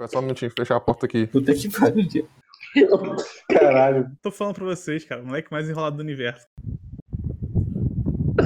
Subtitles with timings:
[0.00, 1.26] Foi só um minutinho, fechar a porta aqui.
[1.26, 2.28] Puta que pariu, Diego.
[3.50, 4.10] Caralho.
[4.22, 5.20] Tô falando pra vocês, cara.
[5.20, 6.46] O moleque mais enrolado do universo.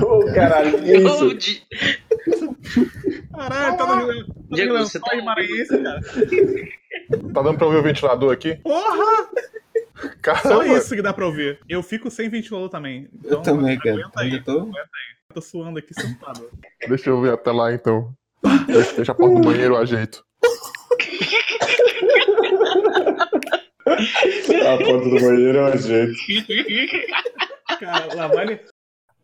[0.05, 1.35] Ô, caralho, que isso?
[1.37, 1.63] Di-
[3.33, 6.01] Caralho, tá no Rio- tá Diego, você tá Maranhense, cara.
[7.33, 8.57] Tá dando pra ouvir o ventilador aqui?
[8.57, 9.29] Porra!
[9.97, 10.67] Só Caramba!
[10.77, 11.61] isso que dá pra ouvir.
[11.69, 13.09] Eu fico sem ventilador também.
[13.23, 13.95] Eu Então, também, cara.
[14.01, 14.31] Aguenta aí.
[14.33, 14.59] Ainda tô.
[14.59, 15.35] Aguenta aí.
[15.35, 16.51] Tô suando aqui sentado.
[16.89, 18.13] Deixa eu ver até lá então.
[18.67, 20.25] Deixa, deixa a porta do banheiro, eu ajeito.
[23.87, 26.15] A porta do banheiro é um jeito.
[27.81, 28.61] Cara, lá vai ele.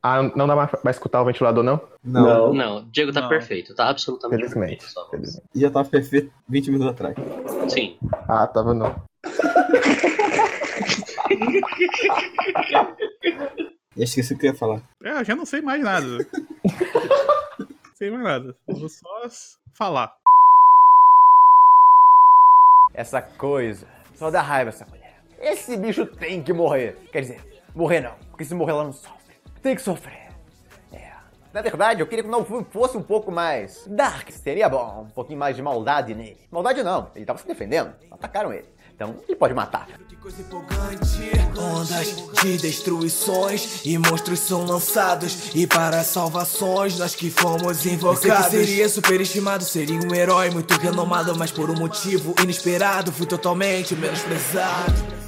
[0.03, 1.81] Ah, não dá mais pra escutar o ventilador, não?
[2.03, 2.55] Não.
[2.55, 3.29] Não, Diego tá Não.
[3.29, 3.75] perfeito.
[3.75, 4.77] Tá absolutamente Felizmente.
[4.79, 5.11] perfeito.
[5.11, 5.49] Felizmente.
[5.55, 7.15] Já tava perfeito 20 minutos atrás.
[7.71, 7.99] Sim.
[8.29, 9.03] Ah, tava não.
[13.97, 14.83] Eu esqueci o que eu ia falar.
[15.03, 16.07] É, eu já não sei mais nada.
[17.95, 18.57] sei mais nada.
[18.69, 19.07] Eu vou só
[19.75, 20.15] falar.
[22.95, 23.87] Essa coisa.
[24.21, 25.15] Só dá raiva essa mulher.
[25.39, 26.95] Esse bicho tem que morrer.
[27.11, 28.13] Quer dizer, morrer não.
[28.29, 29.35] Porque se morrer ela não sofre.
[29.63, 30.20] Tem que sofrer.
[31.53, 34.31] Na verdade, eu queria que o Naofumi fosse um pouco mais dark.
[34.31, 35.07] Seria bom.
[35.09, 36.39] Um pouquinho mais de maldade nele.
[36.51, 37.11] Maldade não.
[37.15, 37.93] Ele tava se defendendo.
[38.11, 38.69] Atacaram ele.
[38.95, 39.87] Então, ele pode matar.
[40.09, 47.31] Que coisa empolgante, ondas de destruições e monstros são lançados e para salvações nós que
[47.31, 48.21] fomos invocados.
[48.21, 53.25] Pensei que seria superestimado, seria um herói muito renomado, mas por um motivo inesperado fui
[53.25, 55.20] totalmente menosprezado.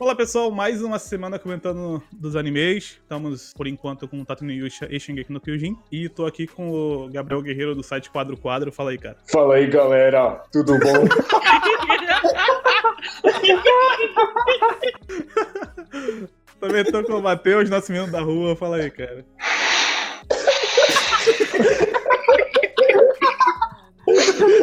[0.00, 2.98] Olá pessoal, mais uma semana comentando dos animes.
[3.02, 5.76] Estamos por enquanto com o Tatooine Yusha e Shingeki no Kyojin.
[5.92, 8.72] E tô aqui com o Gabriel Guerreiro do site Quadro Quadro.
[8.72, 9.18] Fala aí, cara.
[9.30, 10.42] Fala aí, galera.
[10.50, 11.04] Tudo bom?
[16.58, 18.56] Também tô com o Matheus, nosso menino da rua.
[18.56, 19.22] Fala aí, cara.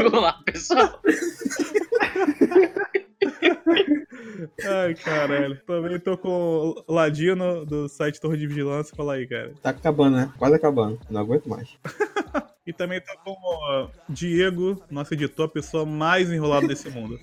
[0.02, 0.99] Vamos lá, pessoal.
[4.66, 5.59] Ai, caralho.
[5.66, 8.95] Também tô com o Ladino do site Torre de Vigilância.
[8.95, 9.54] Fala aí, cara.
[9.61, 10.32] Tá acabando, né?
[10.38, 10.99] Quase acabando.
[11.10, 11.70] Não aguento mais.
[12.67, 17.17] E também tô com o Diego, nosso editor, a pessoa mais enrolada desse mundo.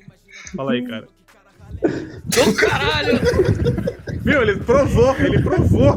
[0.56, 1.06] Fala aí, cara.
[1.82, 3.20] Ô, caralho!
[4.22, 4.40] Viu?
[4.40, 5.96] Ele provou, ele provou.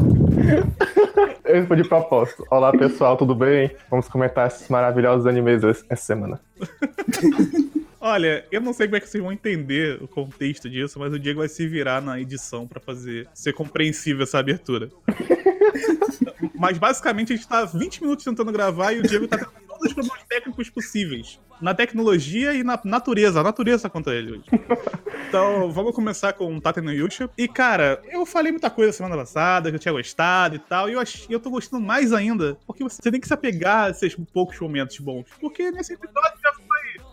[1.45, 2.45] Eu respondi de propósito.
[2.51, 3.73] Olá pessoal, tudo bem?
[3.89, 6.41] Vamos comentar esses maravilhosos animes essa semana.
[8.09, 11.19] Olha, eu não sei como é que vocês vão entender o contexto disso, mas o
[11.19, 14.89] Diego vai se virar na edição pra fazer ser compreensível essa abertura.
[16.55, 19.87] mas basicamente a gente tá 20 minutos tentando gravar e o Diego tá tendo todos
[19.87, 21.37] os problemas técnicos possíveis.
[21.59, 23.41] Na tecnologia e na natureza.
[23.41, 24.45] A natureza contra ele hoje.
[25.27, 27.29] Então, vamos começar com o Tate no Yusha.
[27.37, 30.93] E, cara, eu falei muita coisa semana passada, que eu tinha gostado e tal, e
[30.93, 31.25] eu, ach...
[31.29, 34.97] eu tô gostando mais ainda, porque você tem que se apegar a esses poucos momentos
[34.99, 35.25] bons.
[35.41, 36.66] Porque nesse episódio já.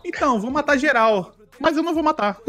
[0.05, 1.33] Então, vou matar geral.
[1.59, 2.39] Mas eu não vou matar.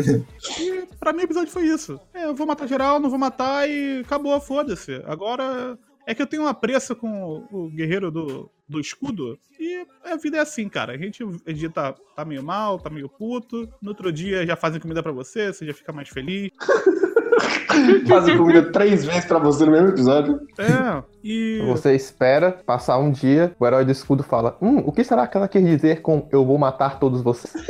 [0.61, 1.99] E pra mim o episódio foi isso.
[2.13, 5.03] É, eu vou matar geral, não vou matar e acabou, foda-se.
[5.07, 9.39] Agora é que eu tenho um apreço com o guerreiro do, do escudo.
[9.59, 10.93] E a vida é assim, cara.
[10.93, 13.69] A gente um dia tá, tá meio mal, tá meio puto.
[13.81, 16.51] No outro dia já fazem comida pra você, você já fica mais feliz.
[18.09, 20.41] Fazem comida três vezes pra você no mesmo episódio.
[20.57, 21.63] É, e.
[21.67, 25.37] Você espera passar um dia, o herói do escudo fala: Hum, o que será que
[25.37, 27.53] ela quer dizer com eu vou matar todos vocês?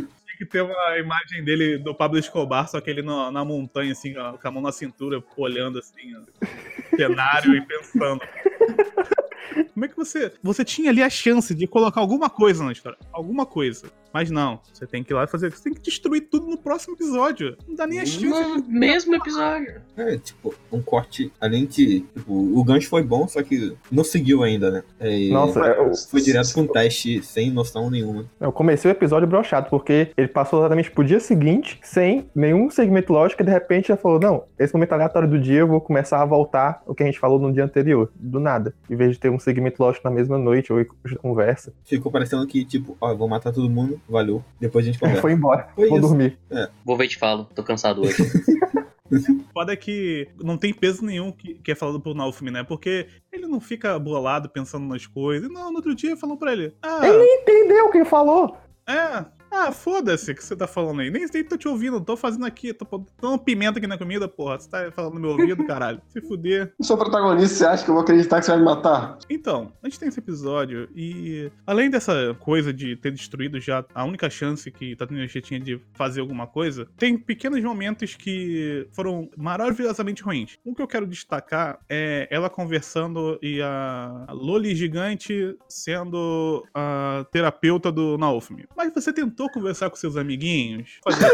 [0.50, 4.32] Ter uma imagem dele do Pablo Escobar, só que ele na, na montanha, assim, ó,
[4.32, 8.20] com a mão na cintura, olhando assim, ó, cenário e pensando.
[9.72, 10.32] Como é que você.
[10.42, 12.98] Você tinha ali a chance de colocar alguma coisa na história.
[13.12, 13.90] Alguma coisa.
[14.12, 14.60] Mas não.
[14.72, 15.50] Você tem que ir lá e fazer.
[15.50, 17.56] Você tem que destruir tudo no próximo episódio.
[17.66, 18.26] Não dá nem a chance.
[18.26, 19.80] No mesmo episódio.
[19.96, 21.32] É, tipo, um corte.
[21.40, 22.00] Além de.
[22.00, 24.82] Tipo, o gancho foi bom, só que não seguiu ainda, né?
[24.98, 28.24] É, Nossa, eu, Foi direto pra um teste sem noção nenhuma.
[28.40, 33.12] eu comecei o episódio brochado, porque ele passou exatamente pro dia seguinte, sem nenhum segmento
[33.12, 36.20] lógico, e de repente já falou: Não, esse momento aleatório do dia eu vou começar
[36.20, 38.10] a voltar o que a gente falou no dia anterior.
[38.14, 38.74] Do nada.
[38.88, 41.72] Em vez de ter um segmento lógico na mesma noite ou de conversa.
[41.84, 44.44] Ficou parecendo que, tipo, ó, vou matar todo mundo, valeu.
[44.60, 45.22] Depois a gente conversa.
[45.22, 45.68] foi embora.
[45.74, 46.08] Foi vou isso.
[46.08, 46.38] dormir.
[46.84, 47.44] Vou ver e te falo.
[47.54, 48.16] Tô cansado hoje.
[49.52, 52.62] foda é que não tem peso nenhum que, que é falado pro Naufmi, né?
[52.62, 55.50] Porque ele não fica bolado pensando nas coisas.
[55.50, 56.72] Não, no outro dia falou pra ele.
[56.82, 58.56] Ah, Ele entendeu o que ele falou.
[58.86, 59.24] é.
[59.50, 61.10] Ah, foda-se o que você tá falando aí.
[61.10, 64.58] Nem sei tô te ouvindo, tô fazendo aqui, tô dando pimenta aqui na comida, porra.
[64.58, 66.00] Você tá falando no meu ouvido, caralho.
[66.08, 66.72] Se fuder.
[66.78, 69.18] Eu sou protagonista, você acha que eu vou acreditar que você vai me matar?
[69.28, 74.04] Então, a gente tem esse episódio e além dessa coisa de ter destruído já a
[74.04, 80.22] única chance que Tatooine tinha de fazer alguma coisa, tem pequenos momentos que foram maravilhosamente
[80.22, 80.58] ruins.
[80.64, 87.90] Um que eu quero destacar é ela conversando e a Loli gigante sendo a terapeuta
[87.90, 88.66] do Naofumi.
[88.76, 90.98] Mas você tentou conversar com seus amiguinhos?
[91.04, 91.30] Fazer...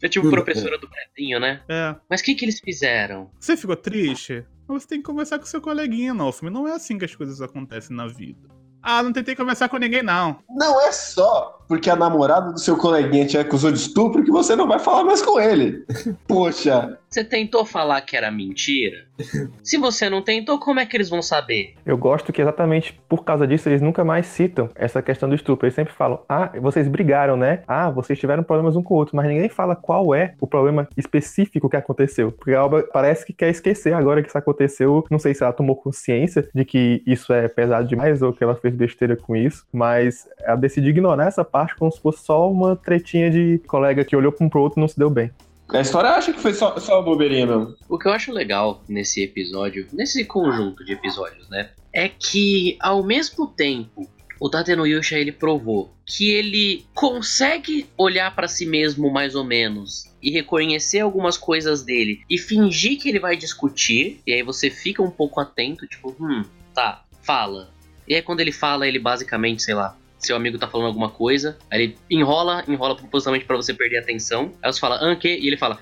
[0.00, 1.60] Eu tive professora do pretinho, né?
[1.68, 1.94] É.
[2.08, 3.30] Mas o que, que eles fizeram?
[3.38, 4.44] Você ficou triste?
[4.68, 6.50] Você tem que conversar com seu coleguinha, Naofumi.
[6.50, 8.48] Não é assim que as coisas acontecem na vida.
[8.82, 10.38] Ah, não tentei conversar com ninguém, não.
[10.50, 14.56] Não é só porque a namorada do seu coleguinha te acusou de estupro que você
[14.56, 15.86] não vai falar mais com ele.
[16.26, 16.98] Poxa.
[17.12, 19.04] Você tentou falar que era mentira?
[19.62, 21.74] Se você não tentou, como é que eles vão saber?
[21.84, 25.66] Eu gosto que exatamente por causa disso eles nunca mais citam essa questão do estupro.
[25.66, 27.62] Eles sempre falam: ah, vocês brigaram, né?
[27.68, 30.88] Ah, vocês tiveram problemas um com o outro, mas ninguém fala qual é o problema
[30.96, 32.32] específico que aconteceu.
[32.32, 35.04] Porque a Alba parece que quer esquecer agora que isso aconteceu.
[35.10, 38.54] Não sei se ela tomou consciência de que isso é pesado demais ou que ela
[38.54, 42.74] fez besteira com isso, mas ela decidiu ignorar essa parte como se fosse só uma
[42.74, 45.30] tretinha de colega que olhou para um pro outro e não se deu bem.
[45.72, 47.74] A história acha que foi só, só uma bobeirinha mesmo.
[47.88, 51.70] O que eu acho legal nesse episódio, nesse conjunto de episódios, né?
[51.92, 54.08] É que ao mesmo tempo
[54.38, 60.30] o Tatenuyusha ele provou que ele consegue olhar para si mesmo mais ou menos e
[60.30, 65.10] reconhecer algumas coisas dele e fingir que ele vai discutir, e aí você fica um
[65.10, 66.44] pouco atento, tipo, hum,
[66.74, 67.70] tá, fala.
[68.06, 71.58] E aí quando ele fala, ele basicamente, sei lá, seu amigo tá falando alguma coisa,
[71.70, 75.28] aí ele enrola, enrola propositalmente pra você perder a atenção, aí você fala, ah, que?
[75.28, 75.78] E ele fala.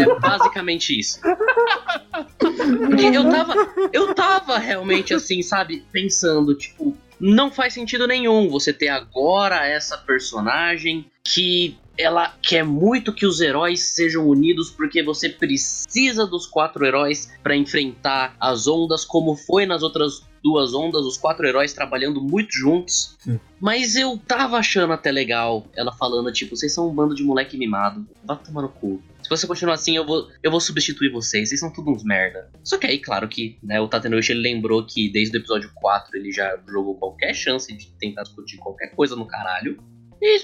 [0.00, 1.20] É basicamente isso.
[2.38, 3.54] Porque eu tava.
[3.92, 9.96] Eu tava realmente assim, sabe, pensando, tipo, não faz sentido nenhum você ter agora essa
[9.96, 16.84] personagem que ela quer muito que os heróis sejam unidos porque você precisa dos quatro
[16.84, 22.20] heróis para enfrentar as ondas, como foi nas outras duas ondas, os quatro heróis trabalhando
[22.20, 23.16] muito juntos.
[23.18, 23.40] Sim.
[23.58, 27.56] Mas eu tava achando até legal ela falando, tipo, vocês são um bando de moleque
[27.56, 28.06] mimado.
[28.22, 29.02] Vai tomar no cu.
[29.22, 31.48] Se você continuar assim, eu vou, eu vou substituir vocês.
[31.48, 32.50] Vocês são tudo uns merda.
[32.62, 36.14] Só que aí, claro que né, o Tatenouchi ele lembrou que desde o episódio 4
[36.18, 39.82] ele já jogou qualquer chance de tentar discutir qualquer coisa no caralho.
[40.24, 40.40] E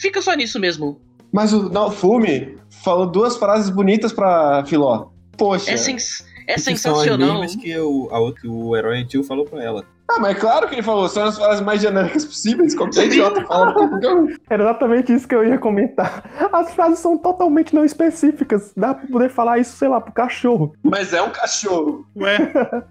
[0.00, 1.00] fica só nisso mesmo.
[1.32, 5.08] Mas o Naofumi falou duas frases bonitas pra Filó.
[5.38, 5.72] Poxa.
[5.72, 7.42] É, sens é Que são as sensacional.
[7.60, 9.84] que o, a outra, o herói antigo falou pra ela.
[10.06, 12.74] Ah, mas é claro que ele falou, são as frases mais genéricas possíveis.
[12.74, 14.28] Qualquer idiota fala pra qualquer um.
[14.50, 16.30] Era exatamente isso que eu ia comentar.
[16.52, 18.70] As frases são totalmente não específicas.
[18.76, 20.74] Dá pra poder falar isso, sei lá, pro cachorro.
[20.82, 22.06] Mas é um cachorro.
[22.18, 22.36] Ué,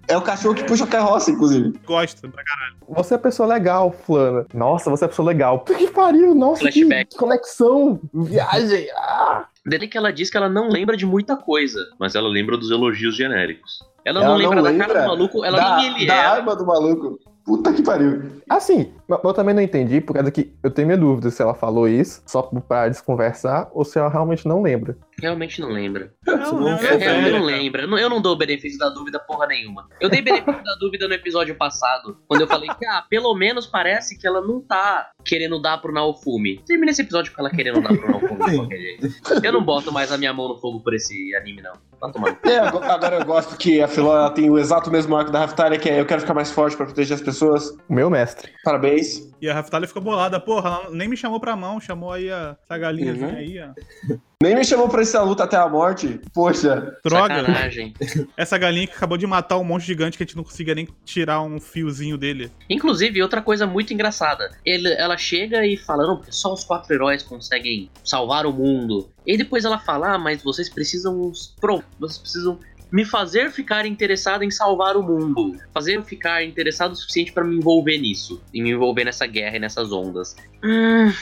[0.08, 1.72] É o cachorro que puxa a carroça, inclusive.
[1.86, 2.74] gosta pra caralho.
[2.88, 4.44] Você é pessoa legal, fulana.
[4.52, 5.60] Nossa, você é pessoa legal.
[5.60, 7.10] Que pariu, nossa, Flashback.
[7.12, 8.88] que conexão, viagem.
[8.96, 9.44] Ah.
[9.66, 12.70] Desde que ela diz que ela não lembra de muita coisa, mas ela lembra dos
[12.70, 13.78] elogios genéricos.
[14.04, 16.14] Ela, Ela não lembra não da cara lembra do maluco, ela da, nem ele da
[16.14, 16.26] é.
[16.26, 17.18] arma do maluco.
[17.44, 18.22] Puta que pariu.
[18.48, 21.54] Assim, mas eu também não entendi, por causa que eu tenho minha dúvida se ela
[21.54, 24.96] falou isso só pra desconversar ou se ela realmente não lembra.
[25.20, 26.12] Realmente não lembra.
[26.26, 27.40] Não, não realmente não cara.
[27.44, 27.82] lembra.
[27.82, 29.86] Eu não- Eu não dou benefício da dúvida porra nenhuma.
[30.00, 33.66] Eu dei benefício da dúvida no episódio passado, quando eu falei que, ah, pelo menos
[33.66, 36.58] parece que ela não tá querendo dar pro Naofumi.
[36.66, 39.06] Termina esse episódio com ela querendo dar pro Naofumi de qualquer jeito.
[39.42, 41.72] Eu não boto mais a minha mão no fogo por esse anime, não.
[42.00, 42.36] Tá tomando.
[42.44, 45.38] É, eu go- agora eu gosto que a Filó tem o exato mesmo arco da
[45.40, 47.74] Raftalia, que é eu quero ficar mais forte pra proteger as pessoas.
[47.88, 48.52] Meu mestre.
[48.64, 49.32] Parabéns.
[49.40, 50.38] E a Raftalia ficou bolada.
[50.40, 53.36] Porra, ela nem me chamou pra mão, chamou aí a, essa galinhazinha Uhum.
[53.36, 54.14] aí, ó.
[54.42, 56.20] Nem me chamou pra essa luta até a morte.
[56.34, 56.96] Poxa.
[57.04, 57.34] Droga.
[57.36, 57.94] Sacanagem.
[58.36, 60.88] Essa galinha que acabou de matar um monstro gigante que a gente não conseguia nem
[61.04, 62.50] tirar um fiozinho dele.
[62.68, 64.50] Inclusive, outra coisa muito engraçada.
[64.64, 69.08] Ele, ela chega e fala, não, porque só os quatro heróis conseguem salvar o mundo.
[69.26, 71.22] E depois ela fala, ah, mas vocês precisam...
[71.22, 72.58] uns pro- Vocês precisam
[72.92, 75.56] me fazer ficar interessado em salvar o mundo.
[75.72, 78.40] Fazer eu ficar interessado o suficiente pra me envolver nisso.
[78.52, 80.36] E me envolver nessa guerra e nessas ondas.
[80.62, 81.12] Hum,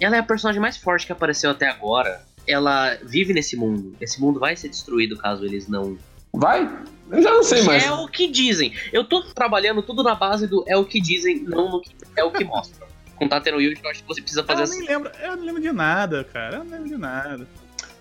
[0.00, 2.20] ela é a personagem mais forte que apareceu até agora.
[2.46, 3.94] Ela vive nesse mundo.
[4.00, 5.96] Esse mundo vai ser destruído caso eles não
[6.32, 6.68] Vai?
[7.10, 7.84] Eu já não sei mais.
[7.84, 8.72] é o que dizem.
[8.92, 12.24] Eu tô trabalhando tudo na base do é o que dizem, não no que é
[12.24, 12.86] o que mostram.
[13.16, 14.80] Com Tateno Yuji, eu acho que você precisa fazer Ela assim.
[14.80, 16.56] nem lembra, eu não lembro de nada, cara.
[16.56, 17.48] Eu não lembro de nada.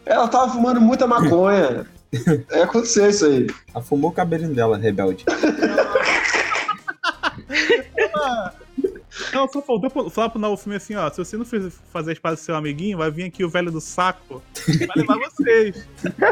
[0.06, 1.86] Ela tava fumando muita maconha.
[2.50, 3.48] É acontecer isso aí.
[3.74, 5.24] Ela fumou o cabelinho dela, rebelde.
[9.36, 11.10] Não, só faltou pro- falar pro Naofumi assim, ó.
[11.10, 13.72] Se você não fizer- fazer as pazes do seu amiguinho, vai vir aqui o velho
[13.72, 15.88] do saco vai levar vocês.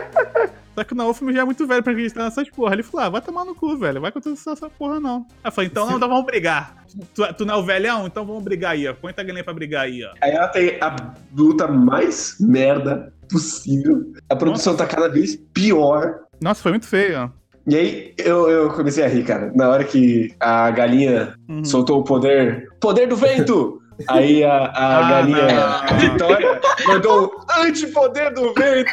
[0.75, 2.73] Só que o Naofumi já é muito velho pra acreditar nessas porra.
[2.73, 4.01] Ele falou, ah, vai tomar no cu, velho.
[4.01, 5.17] Vai acontecer essa porra, não.
[5.43, 6.83] Aí eu falei, então não, então vamos brigar.
[7.13, 8.07] tu, tu não é o velhão?
[8.07, 8.93] Então vamos brigar aí, ó.
[8.95, 10.11] Põe a galinha pra brigar aí, ó.
[10.19, 14.13] Aí ela tem a luta mais merda possível.
[14.27, 16.21] A produção tá cada vez pior.
[16.41, 17.29] Nossa, foi muito feio, ó.
[17.65, 19.51] E aí eu, eu comecei a rir, cara.
[19.55, 21.63] Na hora que a galinha Uhum.
[21.63, 22.67] soltou o poder.
[22.79, 23.79] Poder do vento!
[24.09, 25.97] Aí a, a Ah, galinha não.
[25.99, 28.91] Vitória mandou antipoder do vento!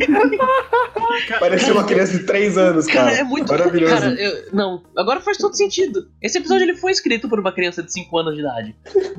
[1.40, 3.10] Parecia uma criança de 3 anos, cara.
[3.10, 3.50] Cara, é muito.
[3.52, 3.92] Maravilhoso.
[3.94, 6.06] Cara, eu- não, agora faz todo sentido.
[6.22, 8.74] Esse episódio ele foi escrito por uma criança de 5 anos de idade.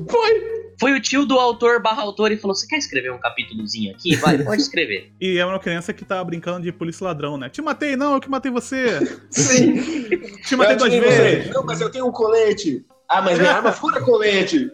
[0.08, 0.63] Foi!
[0.78, 4.16] Foi o tio do autor barra autor e falou: Você quer escrever um capítulozinho aqui?
[4.16, 5.12] Vai, pode escrever.
[5.20, 7.48] E é uma criança que tava brincando de polícia ladrão, né?
[7.48, 9.00] Te matei, não, eu que matei você.
[9.30, 9.74] Sim!
[10.44, 11.46] Te matei Eu duas vezes.
[11.46, 11.52] você.
[11.52, 12.84] Não, mas eu tenho um colete.
[13.08, 14.70] Ah, mas minha arma fura colete.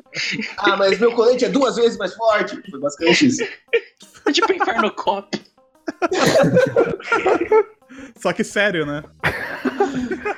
[0.56, 2.60] Ah, mas meu colete é duas vezes mais forte.
[2.70, 3.42] Foi basicamente isso.
[4.24, 5.40] É tipo Inferno Cop.
[8.16, 9.02] Só que sério, né?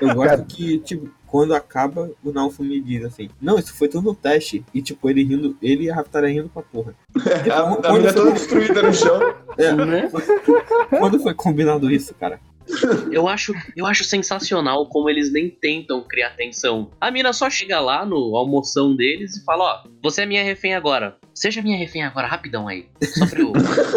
[0.00, 4.14] Eu gosto que, tipo, quando acaba, o Naofumi diz assim, não, isso foi tudo no
[4.14, 4.62] teste.
[4.74, 6.94] E, tipo, ele rindo, ele e a Raftaria rindo pra porra.
[7.50, 9.18] A, a mina toda destruída no chão.
[9.56, 10.10] É, Né?
[10.90, 12.38] quando foi combinado isso, cara?
[13.10, 16.90] Eu acho, eu acho sensacional como eles nem tentam criar tensão.
[17.00, 20.74] A mina só chega lá no almoção deles e fala: Ó, você é minha refém
[20.74, 21.16] agora.
[21.34, 22.86] Seja minha refém agora, rapidão aí.
[23.02, 23.52] Só pra eu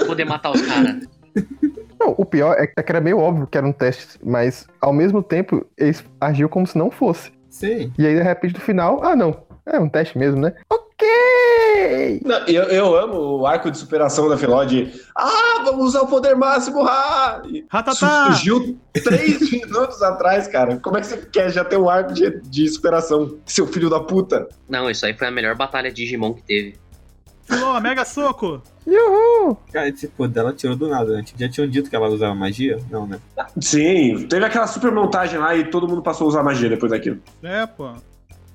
[0.07, 1.05] poder matar os caras.
[1.99, 5.23] Não, o pior é que era meio óbvio que era um teste, mas ao mesmo
[5.23, 7.31] tempo eles agiu como se não fosse.
[7.49, 7.91] Sim.
[7.97, 10.53] E aí, de repente, no final, ah, não, é um teste mesmo, né?
[10.69, 12.21] Ok!
[12.23, 16.07] Não, eu, eu amo o arco de superação da Filó de Ah, vamos usar o
[16.07, 16.81] poder máximo!
[17.45, 18.25] Isso Ratatá!
[18.25, 20.77] surgiu três minutos atrás, cara.
[20.77, 23.37] Como é que você quer já ter um arco de, de superação?
[23.45, 24.47] Seu filho da puta.
[24.69, 26.75] Não, isso aí foi a melhor batalha de Digimon que teve.
[27.45, 28.61] Filó, mega soco!
[28.87, 29.57] Yuhu!
[29.71, 31.11] Cara, esse poder ela tirou do nada.
[31.11, 32.79] Antes já tinham dito que ela usava magia?
[32.89, 33.19] Não, né?
[33.59, 37.19] Sim, teve aquela super montagem lá e todo mundo passou a usar magia depois daquilo.
[37.43, 37.91] É, pô.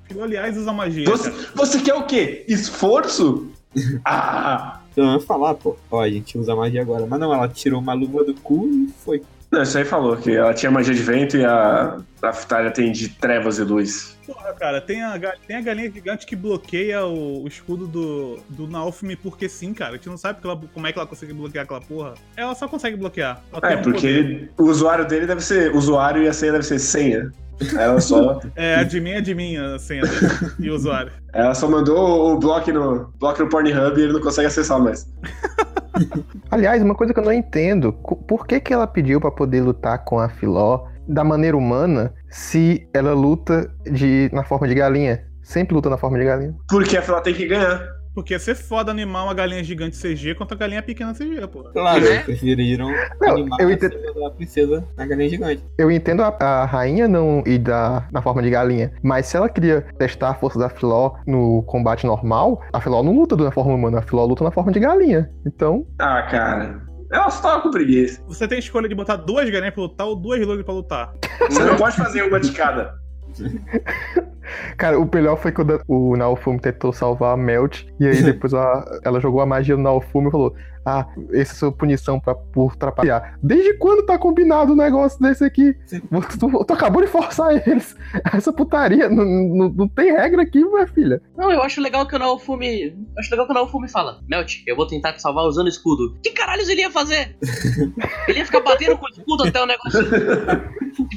[0.05, 1.05] Filó, aliás, usa magia.
[1.09, 1.53] Você, cara.
[1.55, 2.45] você quer o quê?
[2.49, 3.49] Esforço?
[4.05, 4.81] Ah!
[4.91, 7.07] Então eu ia falar, pô, ó, a gente usa magia agora.
[7.07, 9.23] Mas não, ela tirou uma luva do cu e foi.
[9.50, 12.92] Não, isso aí falou que ela tinha magia de vento e a, a Fitália tem
[12.92, 14.16] de trevas e luz.
[14.25, 18.69] Porra, cara, tem a, tem a galinha gigante que bloqueia o, o escudo do, do
[18.69, 19.95] Naofumi porque sim, cara.
[19.95, 22.14] A gente não sabe ela- como é que ela consegue bloquear aquela porra.
[22.37, 23.42] Ela só consegue bloquear.
[23.62, 25.75] É, porque ele- o usuário dele deve ser.
[25.75, 27.33] Usuário e a senha deve ser senha.
[27.76, 30.26] Ela só, É, a de mim é de mim a senha dele
[30.59, 31.12] e o usuário.
[31.33, 35.07] ela só mandou o bloco no, bloco no Pornhub e ele não consegue acessar mais.
[36.50, 40.05] Aliás, uma coisa que eu não entendo, por que, que ela pediu pra poder lutar
[40.05, 45.25] com a Filó da maneira humana se ela luta de, na forma de galinha?
[45.43, 46.55] Sempre luta na forma de galinha.
[46.69, 48.00] Porque a Fila tem que ganhar.
[48.14, 51.62] Porque ia ser foda animar uma galinha gigante CG contra a galinha pequena CG, pô.
[51.73, 52.07] Claro, Né?
[52.11, 52.90] eles preferiram
[53.21, 55.64] Não, animar eu a entendo- da princesa na galinha gigante.
[55.79, 59.49] Eu entendo a, a rainha não ir da, na forma de galinha, mas se ela
[59.49, 63.75] queria testar a força da Filó no combate normal, a Filó não luta na forma
[63.75, 65.31] humana, a Filó luta na forma de galinha.
[65.47, 66.83] Então, Ah, cara.
[67.12, 68.23] Ela só tava com preguiça.
[68.29, 71.12] Você tem a escolha de botar duas galinhas pra lutar ou duas loures pra lutar.
[71.49, 72.95] Você não pode fazer uma de cada.
[74.76, 78.85] cara, o melhor foi quando o Naofumi tentou salvar a Melt, e aí depois a-
[79.04, 80.54] ela jogou a magia no Naofumi e falou:
[80.85, 83.38] Ah, essa é a sua punição pra, por trapacear.
[83.42, 85.75] Desde quando tá combinado um negócio desse aqui?
[85.88, 87.95] Tu, tu- tu acabou de forçar eles.
[88.33, 91.21] Essa putaria, não, não, não tem regra aqui, minha filha.
[91.37, 92.97] Não, eu acho legal que o Naofumi.
[93.19, 96.16] Acho legal que o Naofumi fala: Melt, eu vou tentar te salvar usando escudo.
[96.23, 97.37] Que caralhos ele ia fazer?
[98.26, 100.02] ele ia ficar batendo com o escudo até o negócio.
[100.02, 101.11] de.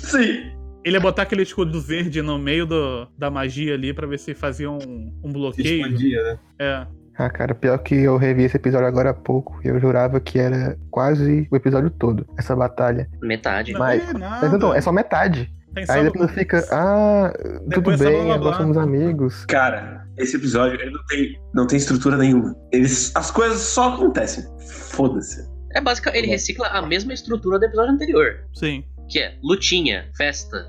[0.00, 0.59] Sim.
[0.84, 4.34] Ele ia botar aquele escudo verde no meio do, da magia ali pra ver se
[4.34, 4.76] fazia um,
[5.22, 5.86] um Se bloqueio.
[5.86, 6.38] expandia, né?
[6.58, 6.86] É.
[7.18, 9.60] Ah, cara, pior que eu revi esse episódio agora há pouco.
[9.62, 13.06] e Eu jurava que era quase o episódio todo, essa batalha.
[13.20, 13.72] Metade.
[13.72, 14.38] Não Mas- é nada.
[14.46, 15.52] Mas então, é só metade.
[15.86, 18.54] Só- Aí depois fica, ah, tudo Depois só blá, bem, blá, blá.
[18.56, 19.44] somos amigos.
[19.44, 22.56] Cara, esse episódio ele não tem, não tem estrutura nenhuma.
[22.72, 24.42] Eles, as coisas só acontecem.
[24.90, 25.46] Foda-se.
[25.74, 28.44] É basicamente, ele recicla a mesma estrutura do episódio anterior.
[28.54, 28.82] Sim.
[29.10, 30.66] Que é lutinha, festa,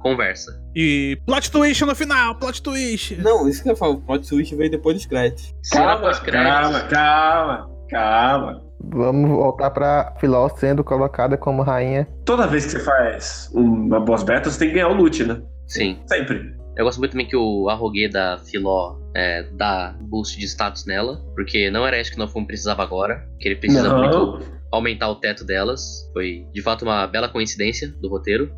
[0.00, 0.60] conversa.
[0.74, 3.16] E plot twist no final, plot twist.
[3.16, 5.54] Não, isso que eu falo, o plot twist veio depois dos créditos.
[5.72, 8.62] Calma, calma, calma, calma.
[8.82, 12.06] Vamos voltar pra Filó sendo colocada como rainha.
[12.24, 15.42] Toda vez que você faz uma boss battle, você tem que ganhar o loot, né?
[15.66, 15.98] Sim.
[16.06, 16.54] Sempre.
[16.76, 21.24] Eu gosto muito também que o Arroguê da Filó é, dá boost de status nela,
[21.34, 23.98] porque não era isso que o Nofumi precisava agora, que ele precisa Não.
[23.98, 26.08] muito aumentar o teto delas.
[26.12, 28.50] Foi de fato uma bela coincidência do roteiro.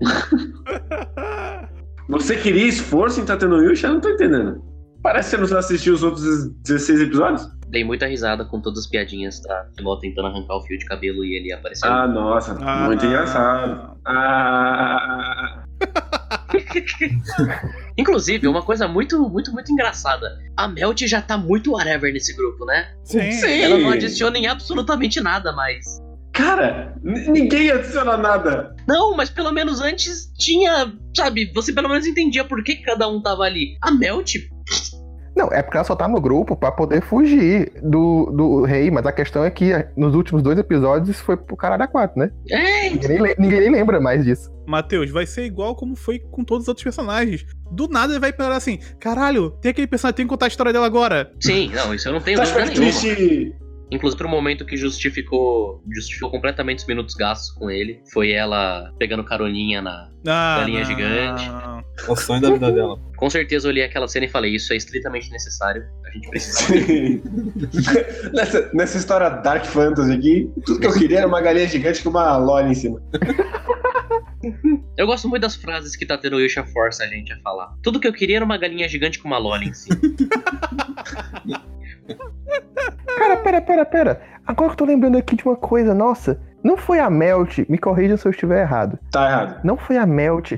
[2.08, 3.88] Você queria esforço em Tateno Yusha?
[3.88, 4.62] Eu não tô entendendo.
[5.02, 7.48] Parece que você não assistiu os outros 16 episódios.
[7.68, 11.24] Dei muita risada com todas as piadinhas da Filó tentando arrancar o fio de cabelo
[11.24, 11.90] e ele apareceu.
[11.90, 12.58] Ah, nossa.
[12.60, 13.96] Ah, muito engraçado.
[14.06, 15.64] Ah,
[17.96, 20.38] Inclusive, uma coisa muito, muito, muito engraçada.
[20.56, 22.88] A Melt já tá muito whatever nesse grupo, né?
[23.04, 23.32] Sim.
[23.32, 23.60] Sim.
[23.60, 25.84] Ela não adiciona em absolutamente nada mais.
[26.32, 28.76] Cara, ninguém adiciona nada.
[28.86, 33.20] Não, mas pelo menos antes tinha, sabe, você pelo menos entendia por que cada um
[33.20, 33.76] tava ali.
[33.82, 34.36] A Melt,
[35.38, 39.06] Não, é porque ela só tá no grupo pra poder fugir do, do rei, mas
[39.06, 42.32] a questão é que nos últimos dois episódios isso foi pro caralho a quatro, né?
[42.50, 44.50] é, Ninguém nem, ninguém nem lembra mais disso.
[44.66, 47.46] Matheus, vai ser igual como foi com todos os outros personagens.
[47.70, 50.72] Do nada ele vai pensar assim: caralho, tem aquele personagem, tem que contar a história
[50.72, 51.30] dela agora.
[51.40, 52.74] sim, não, isso eu não tenho dúvida nenhuma.
[52.74, 53.54] triste?
[53.90, 59.24] Inclusive, pro momento que justificou justificou completamente os minutos gastos com ele, foi ela pegando
[59.24, 60.10] caroninha na.
[60.26, 60.86] Ah, Galinha não.
[60.86, 61.50] gigante.
[62.06, 62.98] É o sonho da vida dela.
[63.16, 65.84] Com certeza eu olhei aquela cena e falei: Isso é estritamente necessário.
[66.04, 66.74] A gente precisa.
[68.32, 72.10] nessa, nessa história Dark Fantasy aqui, tudo que eu queria era uma galinha gigante com
[72.10, 73.02] uma lore em cima.
[74.96, 77.74] Eu gosto muito das frases que Tateno Yusha força a gente a falar.
[77.82, 79.98] Tudo que eu queria era uma galinha gigante com uma lola em cima.
[83.18, 84.22] Cara, pera, pera, pera.
[84.46, 86.40] Agora que eu tô lembrando aqui de uma coisa, nossa.
[86.62, 88.98] Não foi a Melt, me corrija se eu estiver errado.
[89.10, 89.60] Tá errado.
[89.64, 90.52] Não foi a Melt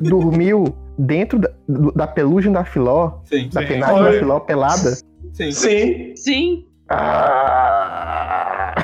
[0.00, 1.50] dormiu dentro da,
[1.94, 3.48] da pelugem da Filó, Sim.
[3.52, 3.66] da Sim.
[3.68, 4.94] penagem da Filó pelada?
[5.32, 5.50] Sim.
[5.52, 8.74] Sim, Sim, Ah!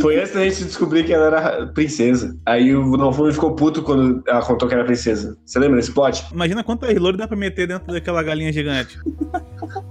[0.00, 2.36] foi antes da gente descobrir que ela era princesa.
[2.44, 5.36] Aí o Nofumi ficou puto quando ela contou que era princesa.
[5.44, 6.24] Você lembra desse plot?
[6.32, 8.98] Imagina quantas louro dá pra meter dentro daquela galinha gigante.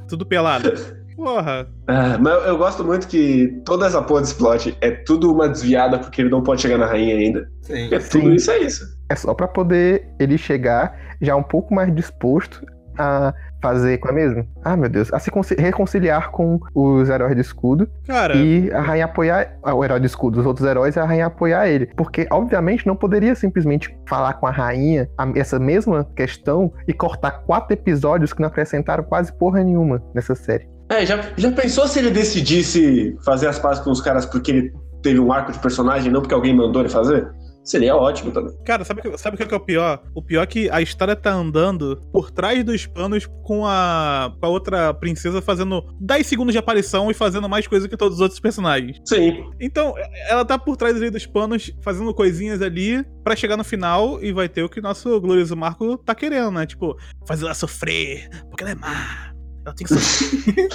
[0.07, 0.71] Tudo pelado.
[1.15, 1.67] Porra.
[1.87, 5.99] Ah, mas eu- gosto muito que toda essa porra desse plot é tudo uma desviada
[5.99, 7.47] porque ele não pode chegar na rainha ainda.
[7.61, 7.85] Sim.
[7.93, 8.33] É tudo Sim.
[8.35, 8.85] isso é isso.
[9.09, 12.65] É só pra poder ele chegar já um pouco mais disposto
[12.97, 14.47] a fazer, como é mesmo?
[14.63, 18.79] Ah, meu Deus, a se conci- reconciliar com os heróis de escudo Cara, e a
[18.79, 21.87] rainha apoiar ah, o herói de escudo, os outros heróis e a rainha apoiar ele.
[21.97, 27.43] Porque, obviamente, não poderia simplesmente falar com a rainha a- essa mesma questão e cortar
[27.45, 30.67] quatro episódios que não acrescentaram quase porra nenhuma nessa série.
[30.89, 34.73] É, já, já pensou se ele decidisse fazer as pazes com os caras porque ele
[35.01, 37.27] teve um arco de personagem, não porque alguém mandou ele fazer?
[37.65, 38.55] Seria ótimo também.
[38.63, 40.03] cara, sabe o que, sabe o que é o pior?
[40.13, 44.45] O pior é que a história tá andando por trás dos panos com a, com
[44.45, 48.21] a outra princesa fazendo 10 segundos de aparição e fazendo mais coisa que todos os
[48.21, 49.01] outros personagens.
[49.03, 49.43] Sim.
[49.59, 49.95] Então,
[50.29, 54.31] ela tá por trás ali dos panos, fazendo coisinhas ali pra chegar no final e
[54.31, 56.67] vai ter o que nosso glorioso Marco tá querendo, né?
[56.67, 56.95] Tipo,
[57.27, 59.34] fazer ela sofrer, porque ela é má.
[59.65, 60.67] Ela tem que sofrer.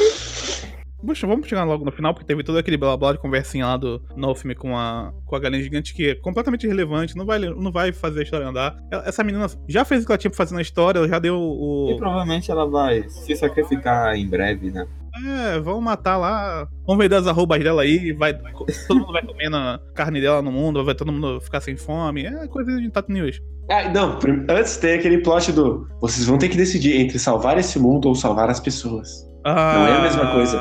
[1.04, 3.76] Puxa, vamos chegar logo no final, porque teve todo aquele blá blá de conversinha lá
[3.76, 7.38] do no filme com a, com a galinha gigante que é completamente irrelevante, não vai,
[7.38, 8.76] não vai fazer a história andar.
[8.90, 11.18] Ela- Essa menina já fez o que ela tinha pra fazer na história, ela já
[11.18, 11.96] deu E o.
[11.98, 14.86] provavelmente ela vai se sacrificar em breve, né?
[15.26, 16.66] É, vamos matar lá.
[16.86, 20.50] Vamos vender as arrobas dela aí, vai, todo mundo vai comendo a carne dela no
[20.52, 22.24] mundo, vai todo mundo ficar sem fome.
[22.26, 23.40] É coisa de Tato News.
[23.70, 27.78] Ah, não, antes tem aquele plot do vocês vão ter que decidir entre salvar esse
[27.78, 29.28] mundo ou salvar as pessoas.
[29.44, 30.58] Não é a mesma coisa.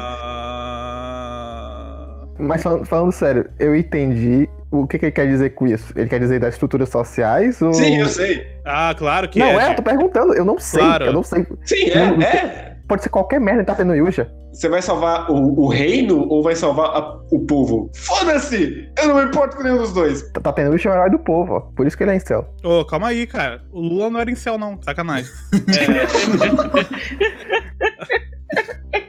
[1.00, 5.91] Ah, Mas falando, falando sério, eu entendi o que, que ele quer dizer com isso.
[5.95, 7.74] Ele quer dizer das estruturas sociais ou.
[7.74, 8.45] Sim, eu sei.
[8.63, 9.67] Ah, claro que Não, é.
[9.69, 11.06] é, eu tô perguntando, eu não sei, Claro.
[11.06, 11.45] eu não sei.
[11.65, 12.68] Sim, Não, é, é.
[12.89, 14.30] Pode ser qualquer merda que tá tendo Yusha.
[14.52, 17.89] Você vai salvar o, o reino ou vai salvar a- o povo?
[17.95, 18.91] Foda-se!
[18.99, 20.23] Eu não me importo com nenhum dos dois.
[20.32, 21.60] Tá tendo Yusha é o herói do povo, ó.
[21.62, 22.52] Por isso que ele é em céu.
[22.63, 23.62] Ô, calma aí, cara.
[23.71, 24.82] O Lula não era em céu, não.
[24.82, 25.32] Sacanagem.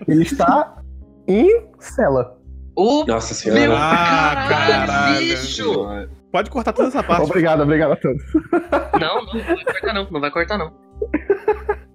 [0.07, 0.77] Ele está
[1.27, 2.37] em cela.
[2.77, 3.61] o Nossa senhora.
[3.61, 5.19] meu Ah, caralho, caralho.
[5.21, 5.87] bicho!
[6.33, 7.25] Pode cortar toda essa parte.
[7.25, 8.23] Obrigado, obrigado a todos.
[9.01, 10.73] Não, não, não vai cortar não, não vai cortar não.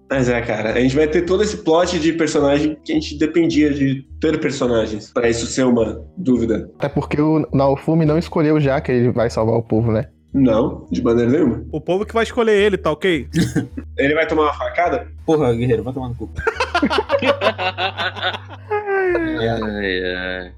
[0.10, 3.18] Mas é, cara, a gente vai ter todo esse plot de personagem que a gente
[3.18, 6.70] dependia de ter personagens pra isso ser uma dúvida.
[6.78, 10.08] Até porque o Naofumi não escolheu já que ele vai salvar o povo, né?
[10.32, 11.66] Não, de maneira nenhuma.
[11.72, 13.26] O povo que vai escolher ele, tá ok?
[13.98, 15.08] Ele vai tomar uma facada?
[15.26, 16.30] Porra, guerreiro, vai tomar no cu.
[19.38, 20.52] Ai, ai.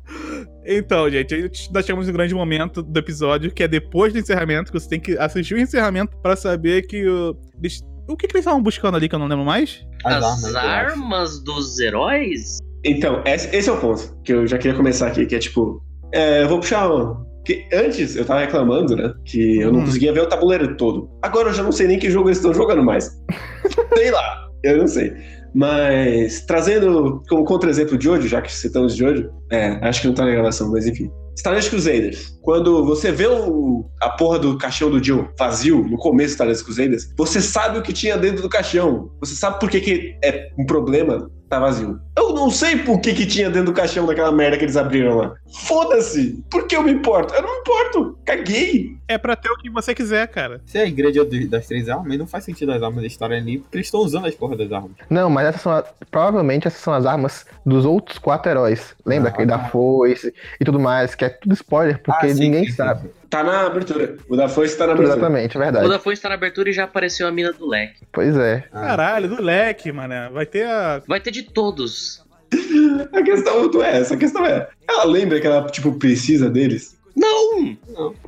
[0.65, 4.79] Então, gente, nós chegamos no grande momento do episódio, que é depois do encerramento, que
[4.79, 7.37] você tem que assistir o encerramento pra saber que o.
[7.61, 9.85] eles- O que, que eles estavam buscando ali que eu não lembro mais?
[10.05, 12.57] As, As armas, armas dos heróis?
[12.85, 15.81] Então, esse, esse é o ponto que eu já queria começar aqui, que é tipo.
[16.13, 17.25] é, eu vou puxar um.
[17.45, 19.13] Que antes eu tava reclamando, né?
[19.25, 19.85] Que eu não Hum.
[19.85, 21.09] conseguia ver o tabuleiro todo.
[21.21, 23.09] Agora eu já não sei nem que jogo eles estão jogando mais.
[23.97, 25.13] sei lá, eu não sei.
[25.55, 30.13] Mas trazendo como contra-exemplo de hoje, já que citamos de hoje, é, acho que não
[30.13, 31.09] tá na gravação, mas enfim.
[31.37, 32.37] Starless Crusaders.
[32.41, 36.63] Quando você vê o, a porra do caixão do Jill vazio no começo do Starless
[36.63, 39.11] Crusaders, você sabe o que tinha dentro do caixão.
[39.19, 41.99] Você sabe por que, que é um problema Tá vazio.
[42.17, 45.15] Eu não sei por que, que tinha dentro do caixão daquela merda que eles abriram
[45.15, 45.33] lá.
[45.65, 46.43] Foda-se!
[46.51, 47.33] Por que eu me importo?
[47.33, 48.17] Eu não me importo!
[48.25, 48.97] Caguei!
[49.07, 50.59] É pra ter o que você quiser, cara.
[50.65, 53.77] Se é a igreja das três armas, não faz sentido as armas estarem ali, porque
[53.77, 54.91] eles estão usando as porras das armas.
[55.09, 55.71] Não, mas essas são.
[55.71, 58.93] a- Provavelmente essas são as armas dos outros quatro heróis.
[59.05, 59.29] Lembra?
[59.29, 62.63] Ah, Aquele da foice e tudo mais, que é tudo spoiler, porque Ah, sim, ninguém
[62.65, 63.01] sim, sim, sabe.
[63.03, 63.09] sim.
[63.29, 64.17] Tá na abertura.
[64.29, 65.17] O da foice tá na abertura.
[65.17, 65.89] Exatamente, é O verdade.
[65.89, 67.99] da Foice tá na abertura e já apareceu a mina do leque.
[68.11, 68.63] Pois é.
[68.71, 70.13] Ah, Caralho, do leque, mano.
[70.33, 71.01] Vai ter a.
[71.07, 72.25] Vai ter de todos.
[73.13, 74.69] A questão não é essa, a questão é.
[74.87, 76.97] Ela lembra que ela, tipo, precisa deles?
[77.15, 77.75] Não!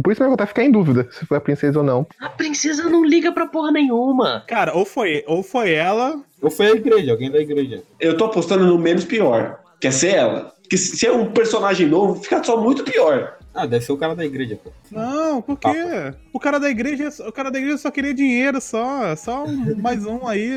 [0.03, 2.05] Por isso eu vou até ficar em dúvida se foi a princesa ou não.
[2.19, 4.43] A princesa não liga pra porra nenhuma.
[4.47, 6.19] Cara, ou foi, ou foi ela.
[6.41, 7.83] Ou foi a igreja, alguém da igreja.
[7.99, 9.59] Eu tô apostando no menos pior.
[9.79, 10.51] Quer ser ela.
[10.61, 13.37] Porque se é um personagem novo, fica só muito pior.
[13.59, 14.71] Ah, deve ser o cara da igreja, pô.
[14.91, 16.13] Não, por quê?
[16.33, 20.05] O cara da igreja, o cara da igreja só queria dinheiro, só, só um, mais
[20.05, 20.49] um aí.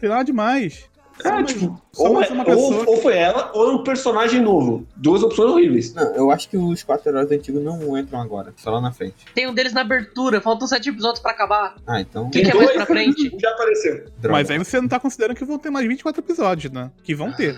[0.00, 0.84] Tem nada demais.
[1.20, 3.82] Só É, mais- tipo, só ou, é- uma ou- ou foi ela, ou é um
[3.82, 4.86] personagem novo.
[4.94, 5.94] Duas opções horríveis.
[5.94, 9.14] Não, eu acho que os quatro heróis antigos não entram agora, só lá na frente.
[9.34, 11.76] Tem um deles na abertura, faltam sete episódios pra acabar.
[11.86, 12.28] Ah, então.
[12.28, 13.34] Quem que é mais pra frente?
[13.40, 13.94] Já apareceu.
[14.18, 14.32] droga.
[14.32, 16.90] Mas aí você não tá considerando que vão ter mais 24 episódios, né?
[17.02, 17.56] Que vão ter.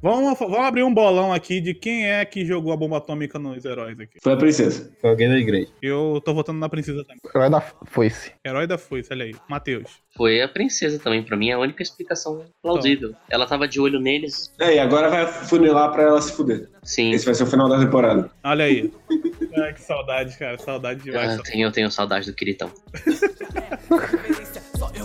[0.00, 3.64] Vamos, vamos abrir um bolão aqui de quem é que jogou a bomba atômica nos
[3.64, 4.18] heróis aqui.
[4.22, 4.92] Foi a princesa.
[5.00, 5.68] Foi alguém da igreja.
[5.82, 7.18] Eu tô votando na princesa também.
[7.34, 8.32] Herói da foice.
[8.46, 9.34] Herói da foice, olha aí.
[9.48, 9.90] Matheus.
[10.16, 13.12] Foi a princesa também, pra mim é a única explicação plausível.
[13.28, 16.68] Ela tava de olho neles, É, e agora vai funilar pra ela se fuder.
[16.84, 17.10] sim.
[17.12, 18.30] Esse vai ser o final da temporada.
[18.44, 18.92] Olha aí.
[19.56, 20.58] Ai, que saudade, cara.
[20.58, 21.30] Saudade demais.
[21.30, 22.70] Ah, eu, tenho, eu tenho saudade do Kiritão.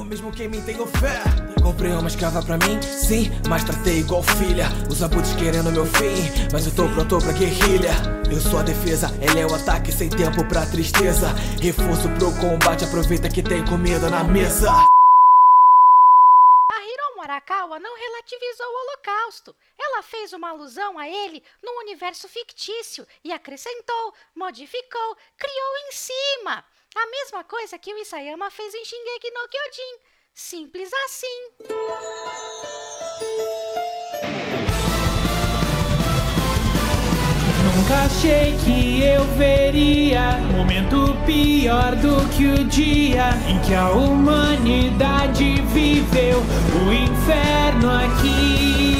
[0.06, 1.22] Mesmo quem me tenho fé.
[1.62, 4.68] Comprei uma escrava pra mim, sim, mas tratei igual filha.
[4.90, 7.92] Os abutres querendo meu fim, mas eu tô pronto pra guerrilha.
[8.32, 11.30] Eu sou a defesa, ele é o ataque sem tempo pra tristeza.
[11.60, 14.70] Reforço pro combate, aproveita que tem comida na mesa.
[14.70, 14.94] A
[17.24, 19.56] Arakawa não relativizou o Holocausto.
[19.80, 26.66] Ela fez uma alusão a ele num universo fictício e acrescentou, modificou, criou em cima.
[26.96, 29.98] A mesma coisa que o Isayama fez em Shingeki no Kyojin.
[30.36, 31.48] Simples assim.
[37.76, 45.62] Nunca achei que eu veria momento pior do que o dia em que a humanidade
[45.74, 48.93] viveu o inferno aqui.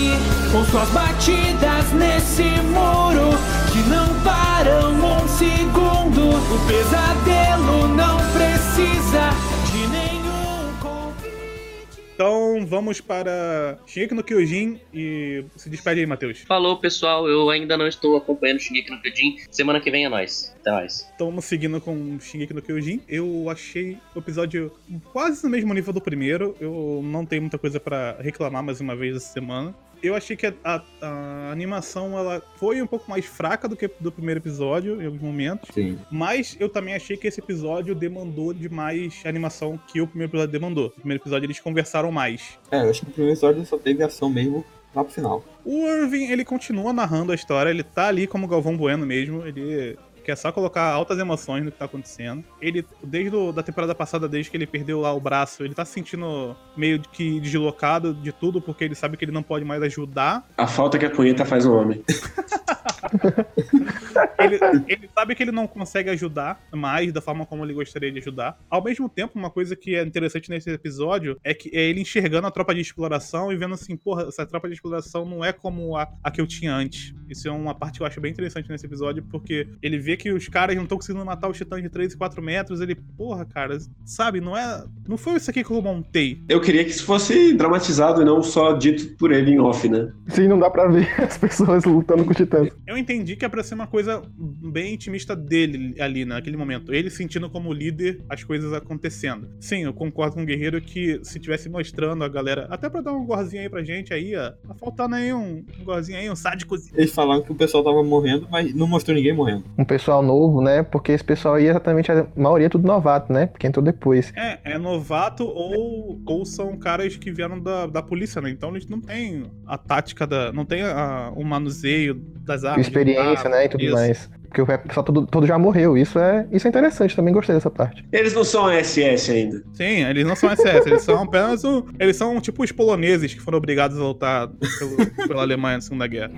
[0.54, 3.32] Com suas batidas nesse muro
[3.72, 6.30] que não param um segundo.
[6.30, 9.32] O pesadelo não precisa
[9.72, 12.00] de nenhum convite.
[12.14, 16.42] Então vamos para Shingeki no Kyojin e se despede aí, Matheus.
[16.42, 19.38] Falou, pessoal, eu ainda não estou acompanhando Shingeki no Kyojin.
[19.50, 20.56] Semana que vem é nós.
[20.62, 21.12] Até mais.
[21.16, 23.02] Então vamos seguindo com Shingeki no Kyojin.
[23.10, 24.72] Eu achei o episódio
[25.12, 26.56] quase no mesmo nível do primeiro.
[26.62, 29.74] Eu não tenho muita coisa pra reclamar mais uma vez essa semana.
[30.04, 33.90] Eu achei que a, a- a animação ela foi um pouco mais fraca do que
[34.00, 35.70] do primeiro episódio em alguns momentos.
[35.74, 35.98] Sim.
[36.12, 40.52] Mas eu também achei que esse episódio demandou de mais animação que o primeiro episódio
[40.52, 40.84] demandou.
[40.86, 42.60] No primeiro episódio eles conversaram mais.
[42.70, 45.44] É, eu acho que o primeiro episódio só teve ação mesmo lá pro final.
[45.66, 49.98] O Irving, ele continua narrando a história, ele tá ali como Galvão Bueno mesmo, ele
[50.24, 52.44] quer só colocar altas emoções no que tá acontecendo.
[52.62, 55.86] Ele, desde a da temporada passada, desde que ele perdeu lá o braço, ele tá
[55.86, 59.82] se sentindo meio que deslocado de tudo, porque ele sabe que ele não pode mais
[59.84, 60.48] ajudar.
[60.58, 62.04] A falta que a punheta faz no homem.
[64.40, 68.20] Ele, ele sabe que ele não consegue ajudar mais da forma como ele gostaria de
[68.20, 68.58] ajudar.
[68.70, 72.48] Ao mesmo tempo, uma coisa que é interessante nesse episódio é que é ele enxergando
[72.48, 75.96] a tropa de exploração e vendo assim, porra, essa tropa de exploração não é como
[75.98, 77.14] a, a que eu tinha antes.
[77.30, 80.32] Isso é uma parte que eu acho bem interessante nesse episódio, porque ele vê que
[80.32, 82.82] os caras não estão conseguindo matar os titãs de 3 e 4 metros.
[82.82, 84.84] Ele, porra, cara, sabe, não é.
[85.08, 86.40] Não foi isso aqui que eu montei.
[86.48, 90.12] Eu queria que isso fosse dramatizado e não só dito por ele em off, né?
[90.28, 92.70] Sim, não dá pra ver as pessoas lutando com os titãs.
[92.86, 94.03] Eu entendi que é pra ser uma coisa
[94.38, 96.94] bem intimista dele ali naquele momento.
[96.94, 99.48] Ele sentindo como líder as coisas acontecendo.
[99.60, 103.14] Sim, eu concordo com o Guerreiro que se tivesse mostrando a galera, até pra dar
[103.14, 104.52] um gorzinho aí pra gente aí, ó.
[104.68, 106.96] Tá faltando aí um, um gorzinho aí, um sádicozinho.
[106.98, 109.64] Eles falaram que o pessoal tava morrendo, mas não mostrou ninguém morrendo.
[109.78, 110.84] Um pessoal novo, né?
[110.84, 113.48] Porque esse pessoal aí, exatamente, a maioria é tudo novato, né?
[113.48, 114.32] Porque entrou depois.
[114.36, 118.50] É, é novato ou, ou são caras que vieram da, da polícia, né?
[118.50, 120.52] Então eles não têm a tática da.
[120.52, 122.86] não tem a- o manuseio das armas.
[122.86, 123.66] de experiência, né?
[123.66, 124.30] E tudo mais.
[124.54, 125.98] Porque o pessoal todo, todo já morreu.
[125.98, 128.06] Isso é, isso é interessante, também gostei dessa parte.
[128.12, 129.64] Eles não são SS ainda.
[129.74, 133.40] Sim, eles não são SS, eles são apenas o, Eles são tipo os poloneses que
[133.42, 136.32] foram obrigados a lutar pelo- pela Alemanha na Segunda Guerra.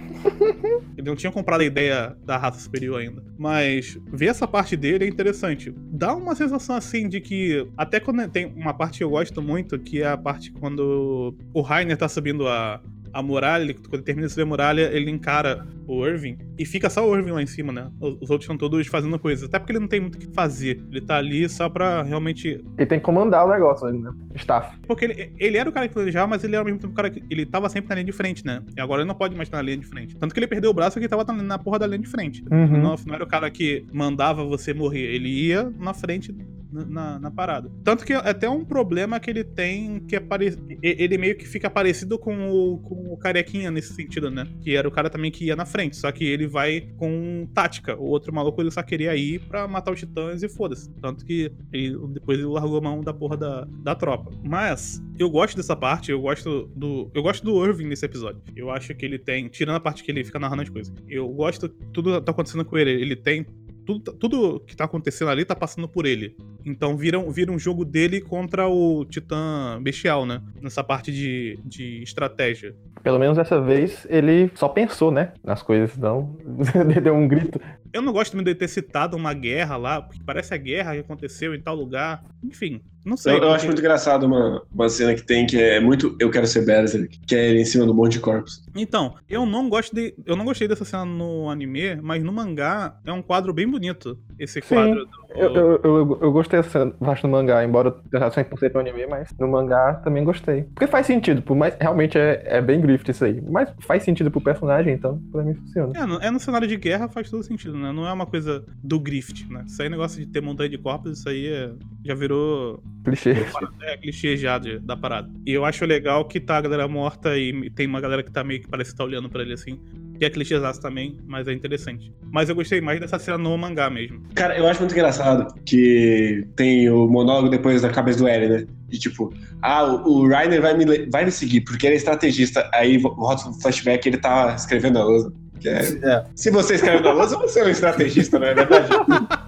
[0.97, 3.21] Eles não tinham comprado a ideia da raça superior ainda.
[3.37, 5.73] Mas ver essa parte dele é interessante.
[5.91, 7.67] Dá uma sensação assim de que.
[7.77, 11.61] Até quando tem uma parte que eu gosto muito, que é a parte quando o
[11.61, 12.79] Rainer tá subindo a.
[13.17, 16.65] A muralha, ele- quando ele termina de subir a muralha, ele encara o Irving e
[16.65, 17.89] fica só o Irving lá em cima, né?
[17.99, 19.45] Os os outros estão todos fazendo coisas.
[19.47, 20.83] Até porque ele não tem muito o que fazer.
[20.91, 24.11] Ele tá ali só pra realmente Ele tem que comandar o negócio, né?
[24.35, 24.77] Staff.
[24.87, 26.95] porque ele, ele era o cara que planejava, mas ele era ao mesmo tempo o
[26.95, 27.23] cara que.
[27.29, 28.61] Ele tava sempre na linha de frente, né?
[28.77, 30.15] E agora ele não pode mais estar na linha de frente.
[30.17, 32.07] Tanto que ele perdeu o braço porque ele tava na, na porra da linha de
[32.09, 32.43] frente.
[32.51, 32.81] Uhum.
[32.81, 35.15] Não, não era o cara que mandava você morrer.
[35.15, 36.35] Ele ia na frente
[36.83, 37.71] na, na- parada.
[37.83, 40.57] Tanto que é até um problema que ele tem que é pare...
[40.81, 44.47] Ele meio que fica parecido com o, com o Carequinha nesse sentido, né?
[44.61, 45.95] Que era o cara também que ia na frente.
[45.97, 47.95] Só que ele vai com tática.
[47.95, 50.89] O outro maluco ele só queria ir pra matar os titãs e foda-se.
[51.01, 54.31] Tanto que ele, depois ele largou a mão da porra da, da tropa.
[54.43, 57.11] Mas eu gosto dessa parte, eu gosto do.
[57.13, 58.41] Eu gosto do Irving nesse episódio.
[58.55, 59.47] Eu acho que ele tem.
[59.47, 60.93] Tirando a parte que ele fica narrando as coisas.
[61.07, 61.67] Eu gosto.
[61.69, 62.91] Tudo tá acontecendo com ele.
[62.91, 63.45] Ele tem.
[63.85, 66.35] Tudo, tudo que tá acontecendo ali tá passando por ele.
[66.65, 70.41] Então vira, um- vira um jogo dele contra o Titã Bestial, né?
[70.61, 72.75] Nessa parte de, de estratégia.
[73.03, 75.33] Pelo menos dessa vez ele só pensou, né?
[75.43, 76.35] Nas coisas, não.
[76.73, 77.59] Ele deu um grito.
[77.93, 80.99] Eu não gosto muito de ter citado uma guerra lá, porque parece a guerra que
[80.99, 82.25] aconteceu em tal lugar.
[82.43, 83.35] Enfim, não sei.
[83.35, 86.45] Eu, eu acho muito engraçado uma, uma cena que tem que é muito Eu Quero
[86.47, 88.61] Ser Berserk, que é ele em cima do monte de corpos.
[88.75, 90.13] Então, eu não gosto de.
[90.25, 94.17] Eu não gostei dessa cena no anime, mas no mangá é um quadro bem bonito.
[94.37, 94.67] Esse Sim.
[94.75, 95.05] quadro.
[95.05, 98.79] do- Eu, eu, eu, eu gostei dessa parte do mangá, embora eu tenha 100% no
[98.79, 100.63] anime, mas no mangá também gostei.
[100.63, 103.41] Porque faz sentido, por mais realmente é, é bem grift isso aí.
[103.41, 105.93] Mas faz sentido pro personagem, então pra mim funciona.
[105.97, 107.91] É, no, é no cenário de guerra faz todo sentido, né?
[107.91, 109.63] Não é uma coisa do grift, né?
[109.67, 111.71] Isso aí é negócio de ter montanha de corpos, isso aí é-
[112.03, 113.35] já virou Clichê.
[113.83, 115.29] é, clichê já de- da parada.
[115.45, 118.43] E eu acho legal que tá a galera morta e tem uma galera que tá
[118.43, 119.79] meio que parece que tá olhando pra ele assim.
[120.19, 122.11] Que é clichêzaço também, mas é interessante.
[122.31, 124.21] Mas eu gostei mais dessa cena no mangá mesmo.
[124.33, 128.65] Cara, eu acho muito engraçado que tem o monólogo depois da cabeça do Eren, né?
[128.87, 132.69] De tipo, ah, o, o Reiner vai me, vai me seguir porque ele é estrategista.
[132.73, 135.33] Aí no flashback ele tá escrevendo a lousa.
[135.63, 136.23] É- É.
[136.35, 138.87] Se você escreve na lousa, você é um estrategista, não é verdade?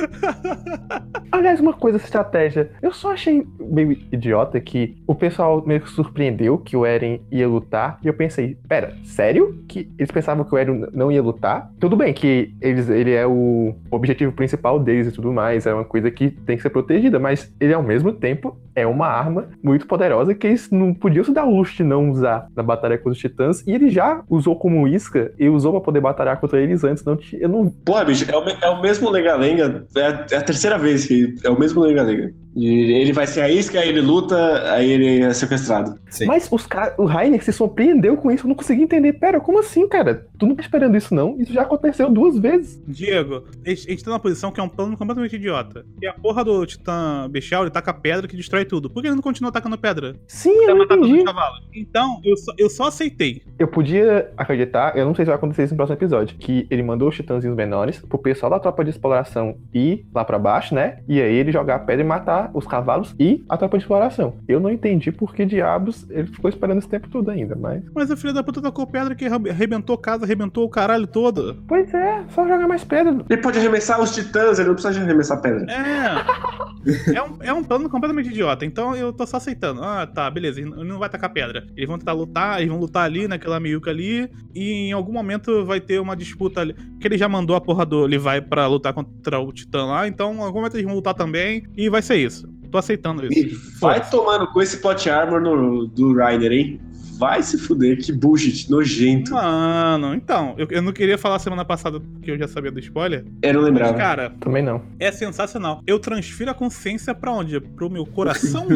[1.32, 2.70] Aliás, uma coisa, estratégia.
[2.82, 7.48] Eu só achei meio idiota que o pessoal meio que surpreendeu que o Eren ia
[7.48, 7.98] lutar.
[8.02, 9.64] E eu pensei, pera, sério?
[9.68, 11.70] Que eles pensavam que o Eren não ia lutar?
[11.78, 15.66] Tudo bem que eles, ele é o objetivo principal deles e tudo mais.
[15.66, 17.18] É uma coisa que tem que ser protegida.
[17.18, 21.32] Mas ele, ao mesmo tempo, é uma arma muito poderosa que eles não podiam se
[21.32, 23.66] dar o luxo de não usar na batalha contra os titãs.
[23.66, 27.04] E ele já usou como isca e usou pra poder batalhar contra eles antes.
[27.04, 29.86] Não, eu não Porra, bicho, é o, é o mesmo lenga-lenga.
[29.96, 32.32] É, a- é a terceira vez que é o mesmo lenga-lenga.
[32.54, 35.98] E ele vai ser a isca, aí ele luta, aí ele é sequestrado.
[36.08, 36.26] Sim.
[36.26, 39.12] Mas os cara, o Rainer se surpreendeu com isso, eu não consegui entender.
[39.14, 40.26] Pera, como assim, cara?
[40.38, 41.36] Tu não tá esperando isso, não?
[41.38, 42.82] Isso já aconteceu duas vezes.
[42.86, 45.84] Diego, a gente, tá numa posição que é um plano completamente idiota.
[46.02, 48.90] E a porra do Titã Bestial, ele taca pedra que destrói tudo.
[48.90, 50.16] Por que ele não continua atacando pedra?
[50.26, 51.24] Sim, eu Pra não matar todos os entendi.
[51.26, 51.60] cavalos.
[51.74, 53.42] Então, eu só, eu só aceitei.
[53.58, 56.82] Eu podia acreditar, eu não sei se vai acontecer isso no próximo episódio, que ele
[56.82, 60.98] mandou os titãzinhos menores pro pessoal da tropa de exploração ir lá pra baixo, né?
[61.08, 64.34] E aí ele jogar a pedra e matar os cavalos e a tropa de exploração.
[64.48, 67.82] Eu não entendi por que diabos ele ficou esperando esse tempo todo ainda, mas.
[67.94, 71.62] Mas a filha da puta tacou pedra que arre- arrebentou casa, arrebentou o caralho todo.
[71.66, 73.16] Pois é, só jogar mais pedra.
[73.28, 75.66] Ele pode arremessar os titãs, ele não precisa de arremessar pedra.
[75.72, 76.69] É.
[77.14, 78.64] É um, é um plano completamente idiota.
[78.64, 79.82] Então eu tô só aceitando.
[79.82, 80.60] Ah, tá, beleza.
[80.60, 81.66] Ele não vai tacar pedra.
[81.76, 84.28] Eles vão tentar lutar, eles vão lutar ali, naquela meiuca ali.
[84.54, 86.74] E em algum momento vai ter uma disputa ali.
[87.00, 90.08] Que ele já mandou a porra do Levi pra lutar contra o Titã lá.
[90.08, 91.64] Então em algum momento eles vão lutar também.
[91.76, 92.48] E vai ser isso.
[92.70, 93.80] Tô aceitando E isso.
[93.80, 94.10] vai Foda-se.
[94.12, 96.80] tomando com esse plot armor no- do Reiner, hein?
[97.20, 99.32] Vai se fuder, que bullshit, nojento.
[99.34, 103.26] Mano, então, eu, eu não queria falar semana passada porque eu já sabia do spoiler.
[103.42, 103.94] Eu não Mas, lembrava.
[103.98, 104.80] cara, Também não.
[104.98, 105.82] é sensacional.
[105.86, 107.60] Eu transfiro a consciência pra onde?
[107.60, 108.66] Pro meu coração?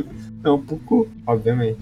[0.44, 1.78] É um pouco, obviamente.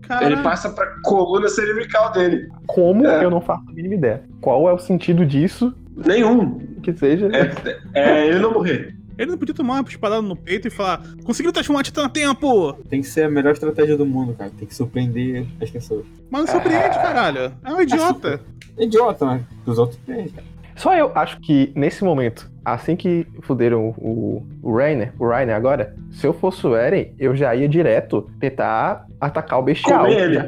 [0.00, 2.48] Cara, Ele passa pra coluna cervical dele.
[2.66, 3.22] Como É.
[3.22, 4.22] eu não faço a mínima ideia.
[4.40, 5.74] Qual é o sentido disso?
[5.94, 6.58] Nenhum.
[6.82, 7.28] Que seja.
[7.34, 7.52] É,
[7.94, 8.96] é ele não morrer.
[9.18, 12.72] Ele não podia tomar uma espadada no peito e falar: Conseguiu transformar Titã a tempo!
[12.88, 14.50] Tem que ser a melhor estratégia do mundo, cara.
[14.50, 16.04] Tem que surpreender as pessoas.
[16.30, 17.52] Mas não surpreende, caralho.
[17.64, 18.40] É um idiota.
[18.78, 19.44] É idiota, né?
[19.64, 20.56] Os outros têm, cara.
[20.76, 25.96] Só eu acho que nesse momento, assim que fuderam o, o Rainer, o Rainer agora,
[26.10, 30.04] se eu fosse o Eren, eu já ia direto tentar atacar o bestial.
[30.04, 30.38] Comer ele.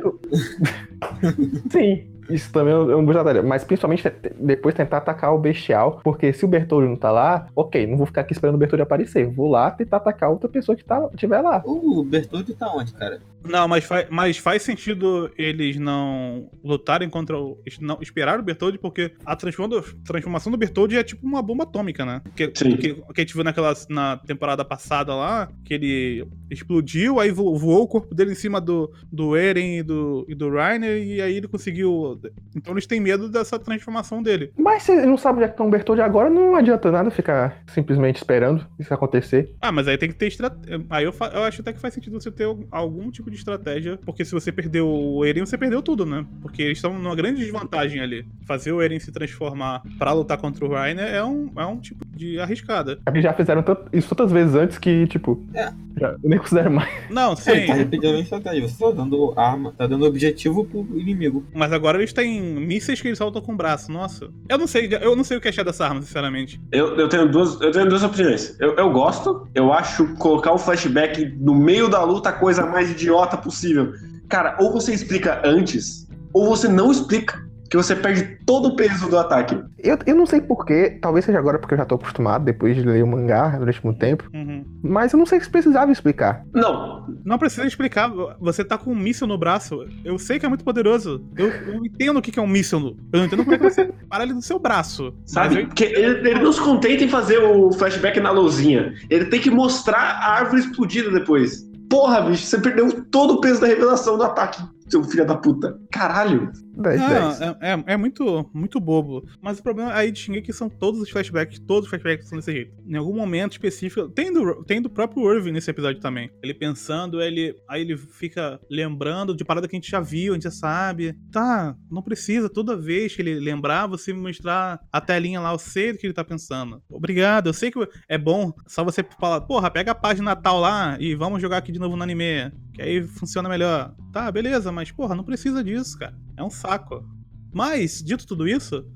[1.73, 2.18] Sim.
[2.29, 3.43] Isso também eu não gostaria.
[3.43, 6.01] Mas principalmente te- depois tentar atacar o bestial.
[6.05, 8.83] Porque se o Bertoldo não tá lá, ok, não vou ficar aqui esperando o Bertoldo
[8.83, 9.27] aparecer.
[9.29, 11.63] Vou lá tentar atacar outra pessoa que tá, tiver lá.
[11.65, 13.21] O Bertoldi tá onde, cara?
[13.45, 17.57] Não, mas faz, mas faz sentido eles não lutarem contra o.
[17.81, 22.05] Não, esperar o Bertoldi, porque a transforma- transformação do Bertoldi é tipo uma bomba atômica,
[22.05, 22.21] né?
[22.35, 22.77] Que, Sim.
[22.77, 27.57] que, que a gente viu naquela, na temporada passada lá, que ele explodiu, aí vo-
[27.57, 31.21] voou o corpo dele em cima do, do Eren e do, e do Reiner, e
[31.23, 32.18] aí ele conseguiu.
[32.57, 34.53] Então eles têm medo dessa transformação dele.
[34.57, 37.63] Mas se não sabe onde é que tá o Bertoldo agora, não adianta nada ficar
[37.69, 39.53] simplesmente esperando isso acontecer.
[39.61, 40.85] Ah, mas aí tem que ter estratégia.
[40.91, 43.99] Aí eu, fa- eu acho até que faz sentido você ter algum tipo de estratégia,
[44.05, 46.25] porque se você perdeu o Eren, você perdeu tudo, né?
[46.43, 48.25] Porque eles estão numa grande desvantagem ali.
[48.47, 52.05] Fazer o Eren se transformar pra lutar contra o Reiner é um, é um tipo
[52.07, 52.93] de arriscada.
[53.07, 55.73] É porque já fizeram tanto- isso tantas vezes antes que, tipo, É.
[55.99, 56.89] já, eu nem considero mais.
[57.11, 57.51] Não, sim.
[57.53, 58.69] Ele tá repetindo a estratégia.
[58.69, 61.45] Você tá dando arma, tá dando objetivo pro inimigo.
[61.55, 64.29] Mas agora eles têm mísseis que eles soltam com o braço, nossa.
[64.49, 66.61] Eu não sei, eu não sei o que achar dessa arma, sinceramente.
[66.73, 68.57] Eu, eu, tenho duas, eu tenho duas opiniões.
[68.61, 72.91] Eu, eu gosto, eu acho colocar o flashback no meio da luta a coisa mais
[72.91, 73.93] idiota possível.
[74.29, 77.48] Cara, ou você explica antes, ou você não explica.
[77.71, 79.61] Que você perde todo o peso do ataque.
[79.79, 82.83] Eu, eu não sei porquê, talvez seja agora porque eu já tô acostumado, depois de
[82.83, 84.65] ler o mangá durante muito tempo, Uhum.
[84.83, 86.43] mas eu não sei se precisava explicar.
[86.55, 89.85] Não, Não precisa explicar, você tá com um míssil no braço.
[90.05, 91.23] Eu sei que é muito poderoso.
[91.37, 92.97] Eu, eu entendo o que é um míssil.
[93.13, 95.13] Eu não entendo como é que você para ele no seu braço.
[95.27, 95.61] sabe?
[95.63, 98.95] Eu- Porque ele, ele não se contenta em fazer o flashback na luzinha.
[99.11, 101.69] Ele tem que mostrar a árvore explodida depois.
[101.91, 105.79] Porra, bicho, você perdeu todo o peso da revelação do ataque, seu filho da puta.
[105.91, 106.51] Caralho.
[106.79, 107.43] 10, 10.
[107.43, 109.27] Ah, é, é, é muito, muito bobo.
[109.43, 112.53] Mas o problema aí de Shingeki são todos os flashbacks, todos os flashbacks são desse
[112.53, 112.75] jeito.
[112.87, 114.09] Em algum momento específico.
[114.09, 116.31] Tem do, tem do próprio Irving nesse episódio também.
[116.43, 117.55] Ele pensando, ele.
[117.69, 121.15] Aí ele fica lembrando de parada que a gente já viu, a gente já sabe.
[121.33, 125.59] Tá, não precisa toda vez que ele lembrar, você me mostrar a telinha lá, eu
[125.59, 126.83] sei do que ele tá pensando.
[126.89, 128.53] Obrigado, eu sei que é bom.
[128.67, 131.97] Só você falar, porra, pega a página Natal lá e vamos jogar aqui de novo
[131.97, 132.53] no anime.
[132.75, 133.95] Que aí funciona melhor.
[134.13, 136.15] Tá, beleza, mas porra, não precisa disso, cara.
[136.39, 137.05] É um saco.
[137.53, 138.87] Mas, dito tudo isso,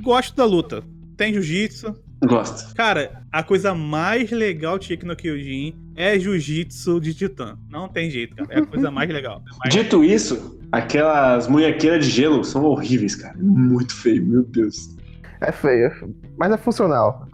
[0.00, 0.82] gosto da luta.
[1.16, 1.94] Tem jiu-jitsu.
[2.24, 2.74] Gosto.
[2.74, 7.58] Cara, a coisa mais legal de Shiki no Kyojin é jiu-jitsu de titã.
[7.70, 8.48] Não tem jeito, cara.
[8.50, 9.42] É a coisa mais legal.
[9.62, 13.36] Mas- Dito isso, aquelas munhequeiras de gelo são horríveis, cara.
[13.38, 14.96] Muito feio, meu Deus.
[15.42, 15.90] É feio,
[16.38, 17.28] mas é funcional.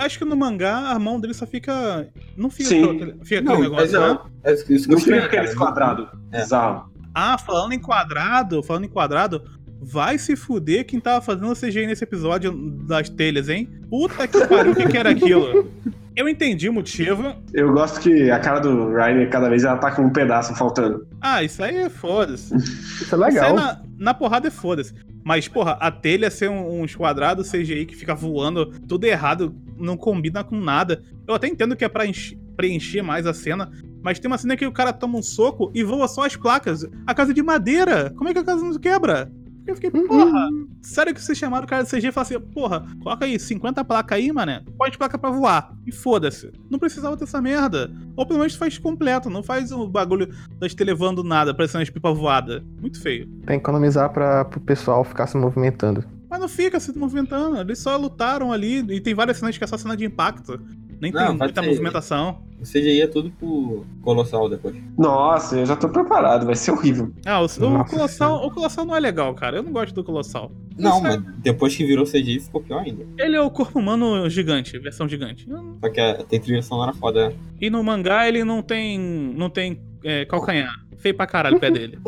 [0.00, 2.08] Acho que no mangá a mão dele só fica.
[2.36, 2.82] Não fica, Sim.
[2.82, 3.98] aquele- fica aquele Não, negócio, mas né?
[4.00, 4.30] não.
[4.42, 5.56] É isso que eu Não fica aqueles cara.
[5.56, 6.08] quadrados.
[6.32, 6.40] É.
[6.40, 6.90] Bizarro.
[7.14, 9.42] Ah, falando em quadrado, falando em quadrado,
[9.80, 12.52] vai se fuder quem tava fazendo o CGI nesse episódio
[12.86, 13.68] das telhas, hein?
[13.88, 15.70] Puta que pariu, o que, que era aquilo?
[16.16, 17.34] Eu entendi o motivo.
[17.52, 21.08] Eu gosto que a cara do Ryder, cada vez, ela tá com um pedaço faltando.
[21.20, 22.54] Ah, isso aí é foda-se.
[22.54, 23.46] Isso é Isso legal.
[23.48, 24.94] aí na, na porrada é foda-se.
[25.24, 29.96] Mas, porra, a telha ser um- uns quadrados CGI que fica voando tudo errado, não
[29.96, 31.02] combina com nada.
[31.26, 33.68] Eu até entendo que é pra enche- preencher mais a cena,
[34.04, 36.86] mas tem uma cena que o cara toma um soco e voa só as placas.
[37.06, 38.12] A casa é de madeira.
[38.16, 39.32] Como é que a casa não quebra?
[39.66, 40.50] Eu fiquei, porra,
[40.82, 43.82] sério que vocês chamaram o cara de CG e falaram assim, porra, coloca aí 50
[43.82, 44.62] placas aí, mané.
[44.76, 45.74] Põe placa pra voar.
[45.86, 46.52] E foda-se.
[46.70, 47.90] Não precisava ter essa merda.
[48.14, 52.12] Ou pelo menos faz completo, não faz o bagulho das levando nada, parecendo as pipa
[52.12, 52.62] voada.
[52.78, 53.26] Muito feio.
[53.46, 56.04] Tem que economizar para o pessoal ficar se movimentando.
[56.28, 57.56] Mas não fica se movimentando.
[57.58, 58.80] Eles só lutaram ali.
[58.92, 60.60] E tem várias cenas que é só cena de impacto.
[61.00, 61.66] Nem Não, tem vai muita ter.
[61.68, 62.42] movimentação.
[62.60, 64.74] O CGI é tudo pro Colossal depois.
[64.96, 67.12] Nossa, eu já tô preparado, vai ser horrível.
[67.26, 69.58] Ah, o, o Colossal, o Colossal não é legal, cara.
[69.58, 70.50] Eu não gosto do Colossal.
[70.78, 73.06] Não, Isso é- mas depois que virou CGI ficou pior ainda.
[73.18, 75.46] Ele é o corpo humano gigante, versão gigante.
[75.80, 77.28] Só que a, tem trilha sonora foda.
[77.28, 77.34] né?
[77.60, 78.98] E no mangá ele não tem.
[78.98, 80.74] não tem é, calcanhar.
[80.96, 81.98] Feio pra caralho o pé dele.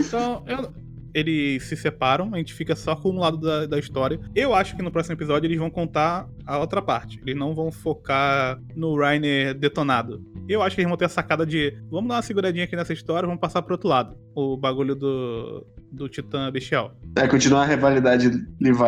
[0.00, 0.70] Então, eu-
[1.14, 4.20] eles se separam, a gente fica só com um lado da, da história.
[4.34, 7.18] Eu acho que no próximo episódio eles vão contar a outra parte.
[7.22, 10.22] Eles não vão focar no Rainer detonado.
[10.48, 12.92] Eu acho que eles vão ter a sacada de vamos dar uma seguradinha aqui nessa
[12.92, 14.16] história, vamos passar pro outro lado.
[14.34, 16.94] O bagulho do, do Titã Bestial.
[17.16, 18.78] É, continuar a rivalidade Levi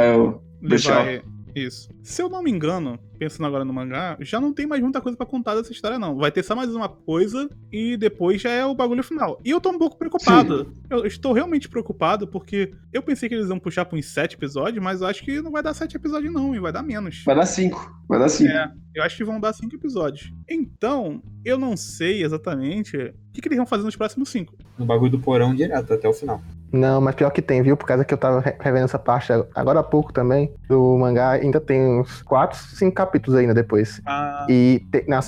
[0.62, 1.04] Bestial.
[1.04, 1.22] Levi-
[1.54, 1.88] Isso.
[2.02, 5.16] Se eu não me engano, pensando agora no mangá, já não tem mais muita coisa
[5.16, 6.16] pra contar dessa história, não.
[6.16, 9.40] Vai ter só mais uma coisa e depois já é o bagulho final.
[9.44, 10.74] E eu tô um pouco preocupado.
[10.88, 14.82] Eu estou realmente preocupado porque eu pensei que eles iam puxar pra uns sete episódios,
[14.82, 17.22] mas eu acho que não vai dar sete episódios, não, e vai dar menos.
[17.24, 17.94] Vai dar cinco.
[18.08, 18.50] Vai dar cinco.
[18.50, 20.32] É, eu acho que vão dar cinco episódios.
[20.48, 24.56] Então, eu não sei exatamente o que, que eles vão fazer nos próximos cinco.
[24.78, 26.42] No bagulho do porão direto até o final.
[26.72, 27.76] Não, mas pior que tem, viu?
[27.76, 30.52] Por causa que eu tava re- revendo essa parte agora há pouco também.
[30.68, 34.00] Do mangá ainda tem uns 4, 5 capítulos ainda depois.
[34.06, 35.20] Ah, E te- na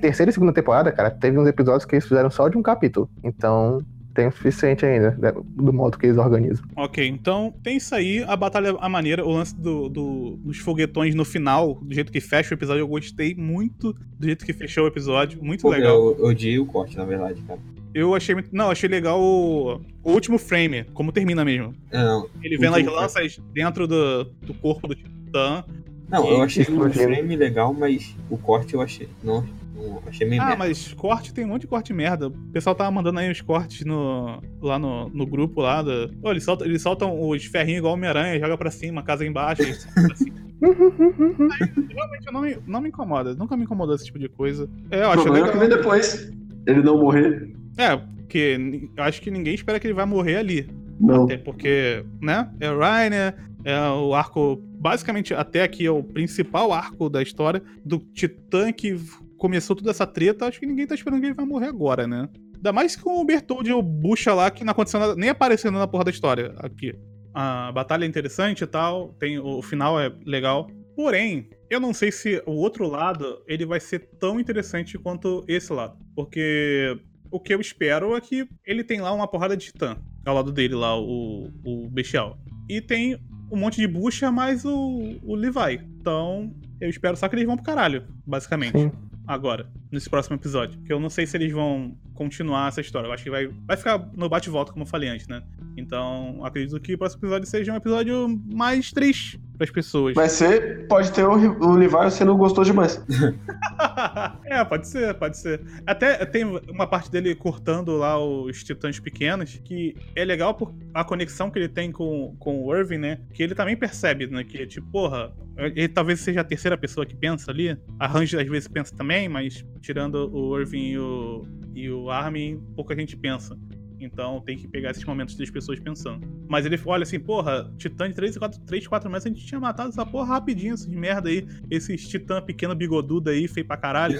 [0.00, 3.08] terceira e segunda temporada, cara, teve uns episódios que eles fizeram só de um capítulo.
[3.22, 3.78] Então,
[4.12, 6.64] tem o suficiente ainda, né, do modo que eles organizam.
[6.76, 11.14] Ok, então tem isso aí, a batalha, a maneira, o lance do, do- dos foguetões
[11.14, 14.84] no final, do jeito que fecha o episódio, eu gostei muito do jeito que fechou
[14.84, 15.94] o episódio, muito Pô, legal.
[15.94, 17.60] eu, eu odiei o corte, na verdade, cara.
[17.94, 18.48] Eu achei muito.
[18.52, 21.74] Não, achei legal o, o último frame, como termina mesmo.
[21.90, 25.64] É, não, Ele vendo as lanças dentro do, do corpo do Titã.
[26.08, 29.08] não, eu achei o frame legal, mas o corte eu achei.
[29.24, 29.44] Não,
[29.74, 30.58] não achei meio Ah, merda.
[30.58, 32.28] mas corte tem um monte de corte merda.
[32.28, 35.82] O pessoal tava mandando aí os cortes no, lá no, no grupo lá.
[35.82, 36.12] Do...
[36.22, 39.62] Pô, eles, soltam, eles soltam os ferrinhos igual Homem-Aranha, joga pra cima, casa embaixo.
[39.62, 40.40] eles soltam pra cima.
[40.60, 43.34] Aí, realmente não me, não me incomoda.
[43.34, 44.68] Nunca me incomodou esse tipo de coisa.
[44.90, 45.82] É, eu O acho problema é que vem legal.
[45.82, 46.30] depois.
[46.66, 47.50] Ele não morrer.
[47.80, 48.58] É, porque
[48.94, 50.68] eu acho que ninguém espera que ele vai morrer ali.
[51.00, 51.24] Não.
[51.24, 52.52] Até porque, né?
[52.60, 54.62] É o Rainer, é o arco.
[54.78, 58.96] Basicamente, até aqui é o principal arco da história do Titã que
[59.38, 60.46] começou toda essa treta.
[60.46, 62.28] Acho que ninguém tá esperando que ele vai morrer agora, né?
[62.54, 65.78] Ainda mais com o Bertold e o Bucha lá, que não aconteceu nada, nem aparecendo
[65.78, 66.94] na porra da história aqui.
[67.32, 70.68] A batalha é interessante e tal, tem, o final é legal.
[70.94, 75.72] Porém, eu não sei se o outro lado ele vai ser tão interessante quanto esse
[75.72, 75.96] lado.
[76.14, 76.98] Porque
[77.30, 80.52] o que eu espero é que ele tem lá uma porrada de titã ao lado
[80.52, 82.38] dele lá, o, o bestial.
[82.68, 83.18] E tem
[83.50, 85.80] um monte de bucha, mais o, o Levi.
[86.00, 88.78] Então, eu espero só que eles vão pro caralho, basicamente.
[88.78, 88.92] Sim.
[89.30, 90.76] Agora, nesse próximo episódio.
[90.82, 93.06] Que eu não sei se eles vão continuar essa história.
[93.06, 95.40] Eu acho que vai, vai ficar no bate-volta, como eu falei antes, né?
[95.76, 100.14] Então, acredito que o próximo episódio seja um episódio mais triste pras pessoas.
[100.14, 103.00] Vai ser, pode ter o, o Levi você não gostou demais.
[104.46, 105.60] é, pode ser, pode ser.
[105.86, 111.04] Até tem uma parte dele cortando lá os titãs pequenos, que é legal por a
[111.04, 113.18] conexão que ele tem com, com o Irving, né?
[113.32, 114.42] Que ele também percebe, né?
[114.42, 115.32] Que, tipo, porra,
[115.66, 117.76] ele talvez seja a terceira pessoa que pensa ali.
[117.98, 122.60] A Range às vezes pensa também, mas tirando o Irving e o, e o Armin,
[122.74, 123.56] pouca gente pensa.
[124.00, 126.26] Então tem que pegar esses momentos das pessoas pensando.
[126.48, 129.60] Mas ele olha assim, porra, Titã de 3, 4, 3, 4 meses, a gente tinha
[129.60, 131.46] matado essa porra rapidinho, esses merda aí.
[131.70, 134.18] Esses Titã pequeno bigodudo aí, feio pra caralho.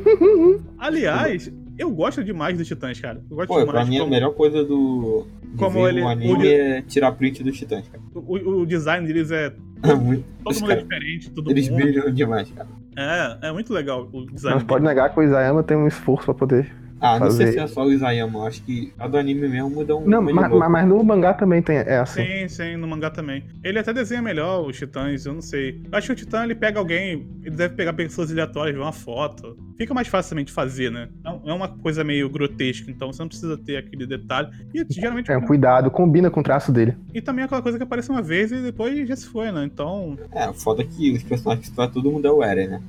[0.78, 3.22] Aliás, eu gosto demais dos Titãs, cara.
[3.30, 3.70] Eu gosto Pô, demais.
[3.72, 5.26] pra mim a como- melhor coisa do.
[5.42, 8.02] De Como ele- o o anime de- é tirar print dos titãs, cara.
[8.14, 9.52] o, o design deles é.
[10.02, 11.80] Muito- Todo os mundo é caras- diferente, todo Eles mundo.
[11.82, 12.68] brilham demais, cara.
[12.96, 14.58] É, é muito legal o design.
[14.58, 16.72] Não pode negar que o Isayama tem um esforço pra poder.
[17.06, 19.46] Ah, não sei Fazer- se é só o Isayama, eu acho que a do anime
[19.46, 20.06] mesmo muda um.
[20.08, 20.34] Não, mas,
[20.70, 22.24] mas no mangá também tem, é assim.
[22.24, 23.44] Sim, sim, no mangá também.
[23.62, 25.82] Ele até desenha melhor os titãs, eu não sei.
[25.92, 28.92] Eu acho que o titã ele pega alguém, ele deve pegar pessoas aleatórias, ver uma
[28.92, 29.54] foto.
[29.76, 31.08] Fica mais fácil também de fazer, né?
[31.22, 34.48] Não- É uma coisa meio grotesca, então você não precisa ter aquele detalhe.
[34.72, 35.30] E geralmente.
[35.30, 36.96] É um cuidado, combina com o traço dele.
[37.12, 39.64] E também é aquela coisa que aparece uma vez e depois já se foi, né?
[39.64, 40.16] Então.
[40.32, 42.82] É, foda é que os personagens que vai todo mundo é o Eren, né?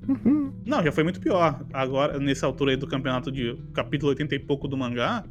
[0.65, 1.59] Não, já foi muito pior.
[1.73, 5.23] Agora, nessa altura aí do campeonato de capítulo 80 e pouco do mangá,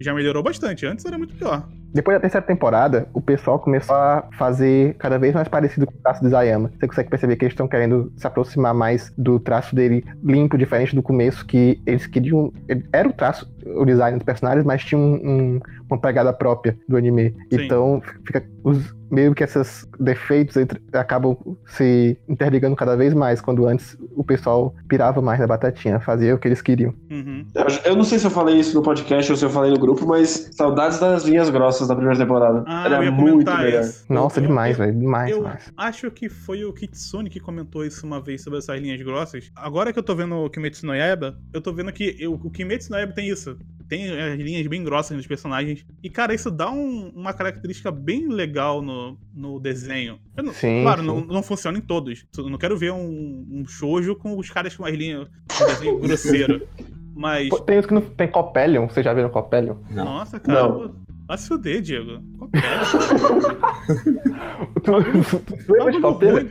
[0.00, 0.86] já melhorou bastante.
[0.86, 1.68] Antes era muito pior.
[1.94, 5.98] Depois da terceira temporada, o pessoal começou a fazer cada vez mais parecido com o
[5.98, 6.68] traço do Isayama.
[6.76, 10.92] Você consegue perceber que eles estão querendo se aproximar mais do traço dele limpo, diferente
[10.92, 12.52] do começo, que eles queriam.
[12.92, 15.60] Era o traço, o design dos personagens, mas tinha um- um-
[15.90, 17.30] uma pegada própria do anime.
[17.52, 17.64] Sim.
[17.64, 21.36] Então, fica os, meio que esses defeitos entre- acabam
[21.66, 26.38] se interligando cada vez mais, quando antes o pessoal pirava mais na batatinha, fazia o
[26.38, 26.92] que eles queriam.
[27.10, 27.46] Uhum.
[27.54, 29.78] Eu, eu não sei se eu falei isso no podcast ou se eu falei no
[29.78, 32.64] grupo, mas saudades das linhas grossas da primeira temporada.
[32.66, 33.82] Ah, Era muito melhor.
[33.82, 34.04] isso.
[34.12, 34.98] Nossa, Eu- demais, velho.
[34.98, 35.72] Demais, Eu demais.
[35.76, 39.50] acho que foi o Kitsune que comentou isso uma vez sobre essas linhas grossas.
[39.54, 42.50] Agora que eu tô vendo o Kimetsu no Yaiba, eu tô vendo que eu- o
[42.50, 43.53] Kimetsu no Yaiba tem isso.
[43.88, 45.84] Tem as linhas bem grossas nos personagens.
[46.02, 50.18] E, cara, isso dá um- uma característica bem legal no, no desenho.
[50.36, 51.06] Eu não- Sim, claro, sim.
[51.06, 52.26] Não, não funciona em todos.
[52.36, 55.98] Eu não quero ver um, um shoujo com os caras com as linhas um desenho
[56.00, 56.66] grosseiro.
[57.16, 59.76] Mas, Pô, Tem uns que não tem Copelion, vocês já viram Copelion?
[59.90, 60.04] Não.
[60.04, 60.62] nossa, cara.
[60.68, 61.04] Não.
[61.28, 62.20] Vai se fuder, Diego.
[64.82, 66.46] Tu lembra de Copelion?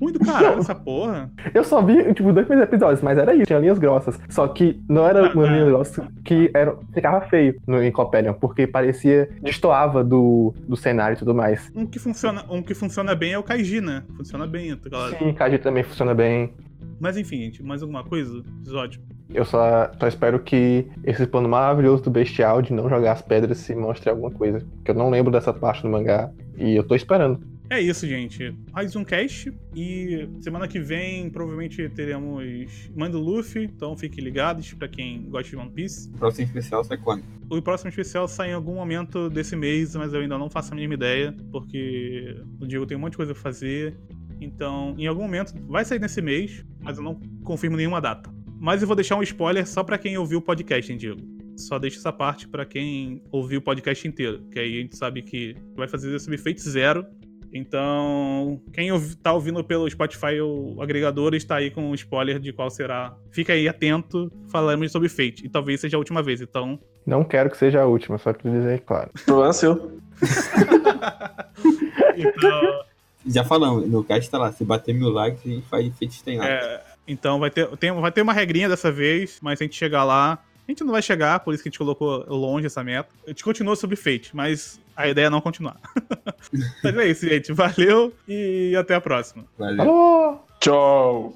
[0.00, 1.30] Muito, muito caralho essa porra.
[1.52, 4.18] Eu só vi, tipo, dois primeiros episódios, mas era isso, tinha linhas grossas.
[4.28, 8.66] Só que não era uma linha grossa que era, ficava feio no em Copelion, porque
[8.66, 11.70] parecia, destoava do, do cenário e tudo mais.
[11.74, 14.02] Um que funciona, um que funciona bem é o Kaiji, né?
[14.16, 15.18] Funciona bem, tá ligado?
[15.18, 16.52] Sim, Kaji também funciona bem.
[17.00, 18.38] Mas enfim, gente, mais alguma coisa?
[18.60, 19.00] Episódio.
[19.32, 23.58] Eu só, só espero que esse plano maravilhoso do Bestial de não jogar as pedras
[23.58, 24.64] se mostre alguma coisa.
[24.84, 26.30] Que eu não lembro dessa parte do mangá.
[26.56, 27.40] E eu tô esperando.
[27.74, 28.56] É isso, gente.
[28.72, 29.52] Mais um cast.
[29.74, 33.64] E semana que vem provavelmente teremos Mãe do Luffy.
[33.64, 36.08] Então fiquem ligados pra quem gosta de One Piece.
[36.12, 37.24] Próximo especial sai quando?
[37.50, 40.76] O próximo especial sai em algum momento desse mês, mas eu ainda não faço a
[40.76, 43.98] mínima ideia, porque o Diego tem um monte de coisa pra fazer.
[44.40, 48.32] Então, em algum momento, vai sair nesse mês, mas eu não confirmo nenhuma data.
[48.60, 51.34] Mas eu vou deixar um spoiler só pra quem ouviu o podcast, hein, Diego?
[51.56, 55.22] só deixo essa parte pra quem ouviu o podcast inteiro, que aí a gente sabe
[55.22, 57.06] que vai fazer Subfate zero.
[57.54, 62.52] Então, quem ouvi- tá ouvindo pelo Spotify ou agregador está aí com um spoiler de
[62.52, 63.14] qual será.
[63.30, 65.46] Fica aí atento, falamos sobre Fate.
[65.46, 66.40] E talvez seja a última vez.
[66.40, 69.10] Então, Não quero que seja a última, só pra dizer claro.
[69.24, 69.98] Problema seu.
[72.16, 72.80] então,
[73.26, 76.36] Já falamos, no cast tá lá, se bater mil likes, a gente faz feito tem
[76.38, 76.50] nada.
[76.50, 79.76] é, então vai, ter, tem- vai ter uma regrinha dessa vez, mas se a gente
[79.76, 80.43] chegar lá.
[80.66, 83.10] A gente não vai chegar, por isso que a gente colocou longe essa meta.
[83.26, 85.76] A gente continua sobre Fate, mas a ideia é não continuar.
[86.82, 87.52] mas é isso, gente.
[87.52, 89.44] Valeu e até a próxima.
[89.58, 89.82] Valeu.
[89.82, 90.38] Alô!
[90.60, 91.34] Tchau.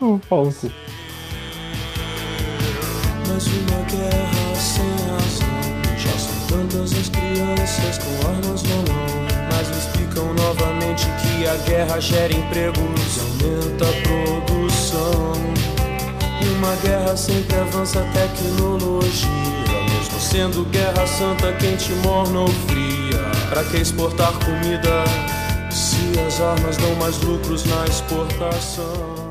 [0.00, 0.70] Um ponto.
[3.26, 5.96] Mais uma guerra sem razão.
[5.96, 9.08] Já são tantas as crianças com armas na mão.
[9.50, 15.57] Mas me explicam novamente que a guerra gera empregos e aumenta a produção.
[16.56, 19.28] Uma guerra sempre avança a tecnologia.
[19.90, 23.18] Mesmo sendo guerra santa, quente, morna ou fria.
[23.50, 25.04] Pra que exportar comida?
[25.70, 29.27] Se as armas dão mais lucros na exportação.